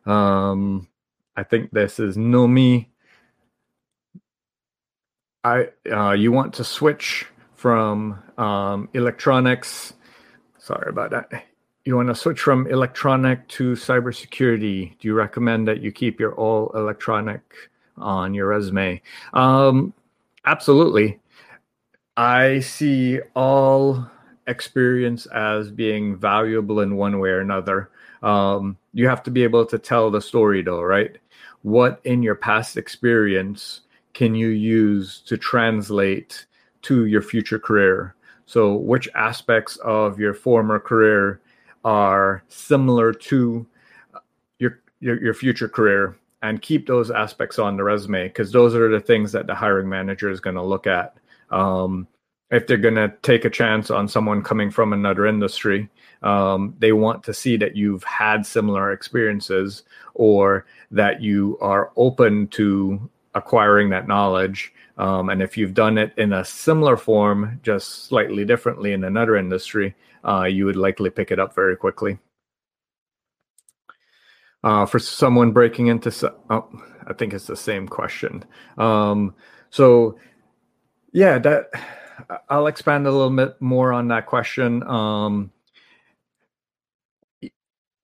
um, 0.06 0.88
I 1.36 1.42
think 1.42 1.70
this 1.70 1.98
is 1.98 2.16
Nomi. 2.16 2.86
I 5.44 5.68
uh, 5.90 6.12
you 6.12 6.32
want 6.32 6.54
to 6.54 6.64
switch 6.64 7.26
from 7.54 8.22
um, 8.38 8.88
electronics. 8.94 9.94
Sorry 10.58 10.88
about 10.88 11.10
that. 11.10 11.44
You 11.84 11.96
want 11.96 12.08
to 12.08 12.14
switch 12.14 12.40
from 12.40 12.66
electronic 12.68 13.48
to 13.48 13.72
cybersecurity. 13.72 14.98
Do 14.98 15.08
you 15.08 15.14
recommend 15.14 15.66
that 15.66 15.80
you 15.80 15.90
keep 15.90 16.20
your 16.20 16.34
all 16.34 16.70
electronic 16.74 17.40
on 17.96 18.34
your 18.34 18.46
resume? 18.48 19.02
Um, 19.32 19.92
absolutely. 20.44 21.18
I 22.16 22.60
see 22.60 23.20
all 23.34 24.08
experience 24.46 25.26
as 25.26 25.70
being 25.70 26.16
valuable 26.16 26.80
in 26.80 26.96
one 26.96 27.18
way 27.18 27.30
or 27.30 27.40
another. 27.40 27.90
Um, 28.22 28.76
you 28.92 29.08
have 29.08 29.22
to 29.24 29.30
be 29.30 29.42
able 29.42 29.66
to 29.66 29.78
tell 29.78 30.10
the 30.10 30.20
story, 30.20 30.62
though, 30.62 30.82
right? 30.82 31.16
What 31.62 32.00
in 32.04 32.22
your 32.22 32.34
past 32.34 32.76
experience 32.76 33.82
can 34.14 34.34
you 34.34 34.48
use 34.48 35.22
to 35.26 35.36
translate 35.36 36.46
to 36.82 37.06
your 37.06 37.22
future 37.22 37.58
career? 37.58 38.14
So, 38.46 38.74
which 38.74 39.08
aspects 39.14 39.76
of 39.78 40.18
your 40.18 40.34
former 40.34 40.78
career 40.78 41.40
are 41.84 42.42
similar 42.48 43.12
to 43.12 43.66
your 44.58 44.80
your, 45.00 45.22
your 45.22 45.34
future 45.34 45.68
career? 45.68 46.16
And 46.44 46.60
keep 46.60 46.88
those 46.88 47.12
aspects 47.12 47.60
on 47.60 47.76
the 47.76 47.84
resume 47.84 48.26
because 48.26 48.50
those 48.50 48.74
are 48.74 48.90
the 48.90 48.98
things 48.98 49.30
that 49.30 49.46
the 49.46 49.54
hiring 49.54 49.88
manager 49.88 50.28
is 50.28 50.40
going 50.40 50.56
to 50.56 50.62
look 50.62 50.88
at. 50.88 51.16
Um, 51.50 52.08
if 52.52 52.66
they're 52.66 52.76
going 52.76 52.94
to 52.94 53.12
take 53.22 53.46
a 53.46 53.50
chance 53.50 53.90
on 53.90 54.06
someone 54.06 54.42
coming 54.42 54.70
from 54.70 54.92
another 54.92 55.26
industry, 55.26 55.88
um, 56.22 56.74
they 56.78 56.92
want 56.92 57.24
to 57.24 57.32
see 57.32 57.56
that 57.56 57.74
you've 57.74 58.04
had 58.04 58.44
similar 58.44 58.92
experiences 58.92 59.84
or 60.14 60.66
that 60.90 61.22
you 61.22 61.56
are 61.62 61.90
open 61.96 62.46
to 62.48 63.10
acquiring 63.34 63.88
that 63.88 64.06
knowledge. 64.06 64.72
Um, 64.98 65.30
and 65.30 65.42
if 65.42 65.56
you've 65.56 65.72
done 65.72 65.96
it 65.96 66.12
in 66.18 66.34
a 66.34 66.44
similar 66.44 66.98
form, 66.98 67.58
just 67.62 68.04
slightly 68.04 68.44
differently 68.44 68.92
in 68.92 69.02
another 69.02 69.36
industry, 69.36 69.96
uh, 70.22 70.44
you 70.44 70.66
would 70.66 70.76
likely 70.76 71.08
pick 71.08 71.30
it 71.30 71.40
up 71.40 71.54
very 71.54 71.74
quickly. 71.74 72.18
Uh, 74.62 74.84
for 74.84 74.98
someone 74.98 75.52
breaking 75.52 75.86
into, 75.86 76.34
oh, 76.50 76.68
I 77.06 77.14
think 77.14 77.32
it's 77.32 77.46
the 77.46 77.56
same 77.56 77.88
question. 77.88 78.44
Um, 78.76 79.34
so, 79.70 80.18
yeah, 81.12 81.38
that 81.38 81.70
I'll 82.48 82.66
expand 82.66 83.06
a 83.06 83.12
little 83.12 83.30
bit 83.34 83.60
more 83.60 83.92
on 83.92 84.08
that 84.08 84.26
question. 84.26 84.82
Um, 84.84 85.50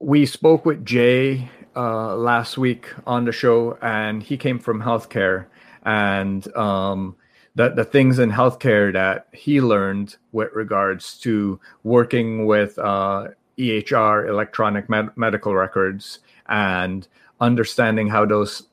we 0.01 0.27
spoke 0.27 0.65
with 0.65 0.85
Jay 0.85 1.49
uh, 1.77 2.17
last 2.17 2.59
week 2.59 2.87
on 3.07 3.25
the 3.25 3.33
show, 3.33 3.79
and 3.83 4.23
he 4.23 4.37
came 4.37 4.59
from 4.59 4.83
healthcare, 4.83 5.47
and 5.85 6.55
um, 6.57 7.17
the 7.55 7.71
the 7.71 7.85
things 7.85 8.19
in 8.19 8.31
healthcare 8.31 8.93
that 8.93 9.29
he 9.33 9.61
learned 9.61 10.17
with 10.33 10.53
regards 10.55 11.19
to 11.21 11.61
working 11.83 12.47
with 12.47 12.79
uh, 12.79 13.29
EHR, 13.59 14.29
electronic 14.29 14.89
med- 14.89 15.17
medical 15.17 15.55
records, 15.55 16.21
and 16.49 17.09
understanding 17.41 18.09
how 18.09 18.25
those 18.25 18.65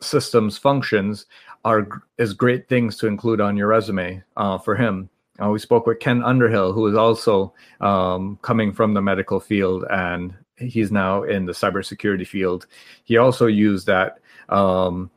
systems 0.00 0.56
functions 0.56 1.26
are 1.68 2.02
is 2.16 2.32
great 2.32 2.68
things 2.68 2.96
to 2.98 3.06
include 3.06 3.40
on 3.40 3.56
your 3.56 3.68
resume 3.68 4.22
uh, 4.36 4.58
for 4.58 4.74
him. 4.74 5.08
Uh, 5.40 5.50
we 5.50 5.58
spoke 5.58 5.86
with 5.86 6.00
Ken 6.00 6.22
Underhill, 6.24 6.72
who 6.72 6.86
is 6.86 6.96
also 6.96 7.52
um, 7.80 8.38
coming 8.42 8.72
from 8.72 8.94
the 8.94 9.02
medical 9.02 9.38
field, 9.38 9.84
and 9.90 10.34
he's 10.56 10.90
now 10.90 11.22
in 11.22 11.46
the 11.46 11.52
cybersecurity 11.52 12.26
field. 12.26 12.66
He 13.04 13.18
also 13.18 13.46
used 13.46 13.86
that 13.86 14.18
um, 14.48 15.10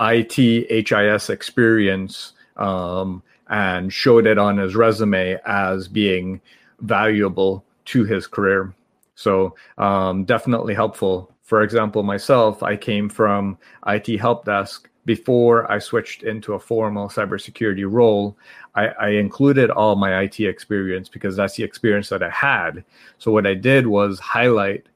IT 0.00 0.34
HIS 0.34 1.30
experience 1.30 2.32
um, 2.56 3.22
and 3.48 3.92
showed 3.92 4.26
it 4.26 4.38
on 4.38 4.58
his 4.58 4.74
resume 4.74 5.38
as 5.46 5.86
being 5.86 6.40
valuable 6.80 7.64
to 7.84 8.04
his 8.04 8.26
career. 8.26 8.74
So 9.14 9.54
um, 9.78 10.24
definitely 10.24 10.74
helpful. 10.74 11.32
For 11.42 11.62
example, 11.62 12.02
myself, 12.02 12.62
I 12.62 12.76
came 12.76 13.08
from 13.08 13.58
IT 13.86 14.18
help 14.18 14.44
desk 14.44 14.87
before 15.08 15.72
I 15.72 15.78
switched 15.78 16.22
into 16.22 16.52
a 16.52 16.60
formal 16.60 17.08
cybersecurity 17.08 17.90
role, 17.90 18.36
I, 18.74 18.88
I, 18.88 19.08
included 19.08 19.70
all 19.70 19.96
my 19.96 20.20
IT 20.20 20.38
experience 20.38 21.08
because 21.08 21.34
that's 21.34 21.56
the 21.56 21.64
experience 21.64 22.10
that 22.10 22.22
I 22.22 22.28
had. 22.28 22.84
So 23.16 23.32
what 23.32 23.46
I 23.46 23.54
did 23.54 23.86
was 23.86 24.18
highlight 24.18 24.86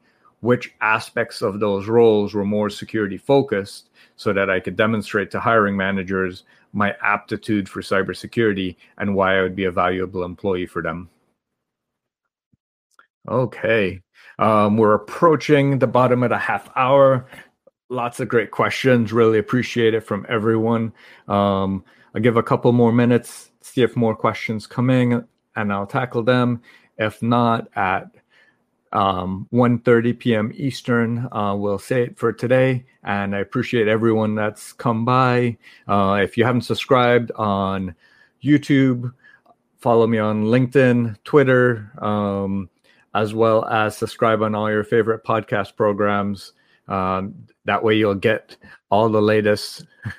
which 0.40 0.74
aspects 0.82 1.40
of 1.40 1.60
those 1.60 1.86
roles 1.86 2.34
were 2.34 2.44
more 2.44 2.68
security 2.68 3.16
focused 3.16 3.88
so 4.16 4.34
that 4.34 4.50
I 4.50 4.60
could 4.60 4.76
demonstrate 4.76 5.30
to 5.30 5.40
hiring 5.40 5.78
managers 5.78 6.44
my 6.74 6.94
aptitude 7.02 7.66
for 7.66 7.80
cybersecurity 7.80 8.76
and 8.98 9.14
why 9.14 9.38
I 9.38 9.42
would 9.42 9.56
be 9.56 9.64
a 9.64 9.72
valuable 9.72 10.24
employee 10.24 10.66
for 10.66 10.82
them. 10.82 11.08
Okay. 13.30 14.02
Um, 14.38 14.76
we're 14.76 14.92
approaching 14.92 15.78
the 15.78 15.86
bottom 15.86 16.22
of 16.22 16.28
the 16.28 16.38
half 16.38 16.68
hour 16.76 17.26
lots 17.92 18.20
of 18.20 18.28
great 18.28 18.50
questions. 18.50 19.12
Really 19.12 19.38
appreciate 19.38 19.94
it 19.94 20.00
from 20.00 20.26
everyone. 20.28 20.92
Um, 21.28 21.84
I'll 22.14 22.22
give 22.22 22.36
a 22.36 22.42
couple 22.42 22.72
more 22.72 22.92
minutes, 22.92 23.50
see 23.60 23.82
if 23.82 23.96
more 23.96 24.16
questions 24.16 24.66
come 24.66 24.90
in, 24.90 25.26
and 25.54 25.72
I'll 25.72 25.86
tackle 25.86 26.22
them. 26.22 26.62
If 26.98 27.22
not, 27.22 27.68
at 27.76 28.10
um, 28.92 29.48
1.30 29.52 30.18
p.m. 30.18 30.52
Eastern, 30.54 31.28
uh, 31.32 31.54
we'll 31.54 31.78
say 31.78 32.02
it 32.02 32.18
for 32.18 32.32
today. 32.32 32.84
And 33.04 33.34
I 33.34 33.40
appreciate 33.40 33.88
everyone 33.88 34.34
that's 34.34 34.72
come 34.72 35.04
by. 35.04 35.56
Uh, 35.88 36.20
if 36.22 36.36
you 36.36 36.44
haven't 36.44 36.62
subscribed 36.62 37.30
on 37.32 37.94
YouTube, 38.42 39.12
follow 39.78 40.06
me 40.06 40.18
on 40.18 40.44
LinkedIn, 40.44 41.16
Twitter, 41.24 41.90
um, 41.98 42.68
as 43.14 43.34
well 43.34 43.64
as 43.66 43.96
subscribe 43.96 44.42
on 44.42 44.54
all 44.54 44.70
your 44.70 44.84
favorite 44.84 45.24
podcast 45.24 45.76
programs. 45.76 46.52
Um, 46.88 47.46
that 47.64 47.82
way, 47.82 47.94
you'll 47.94 48.14
get 48.14 48.56
all 48.90 49.08
the 49.08 49.22
latest. 49.22 49.86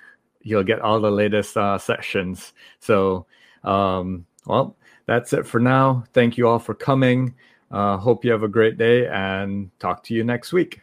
You'll 0.45 0.63
get 0.65 0.81
all 0.81 0.99
the 0.99 1.09
latest 1.09 1.55
uh, 1.55 1.77
sessions. 1.77 2.51
So, 2.81 3.27
um, 3.63 4.25
well, 4.45 4.75
that's 5.05 5.31
it 5.31 5.47
for 5.47 5.61
now. 5.61 6.03
Thank 6.11 6.37
you 6.37 6.49
all 6.49 6.59
for 6.59 6.73
coming. 6.73 7.33
Uh, 7.71 7.95
hope 7.95 8.25
you 8.25 8.31
have 8.31 8.43
a 8.43 8.49
great 8.49 8.77
day 8.77 9.07
and 9.07 9.71
talk 9.79 10.03
to 10.03 10.13
you 10.13 10.25
next 10.25 10.51
week. 10.51 10.82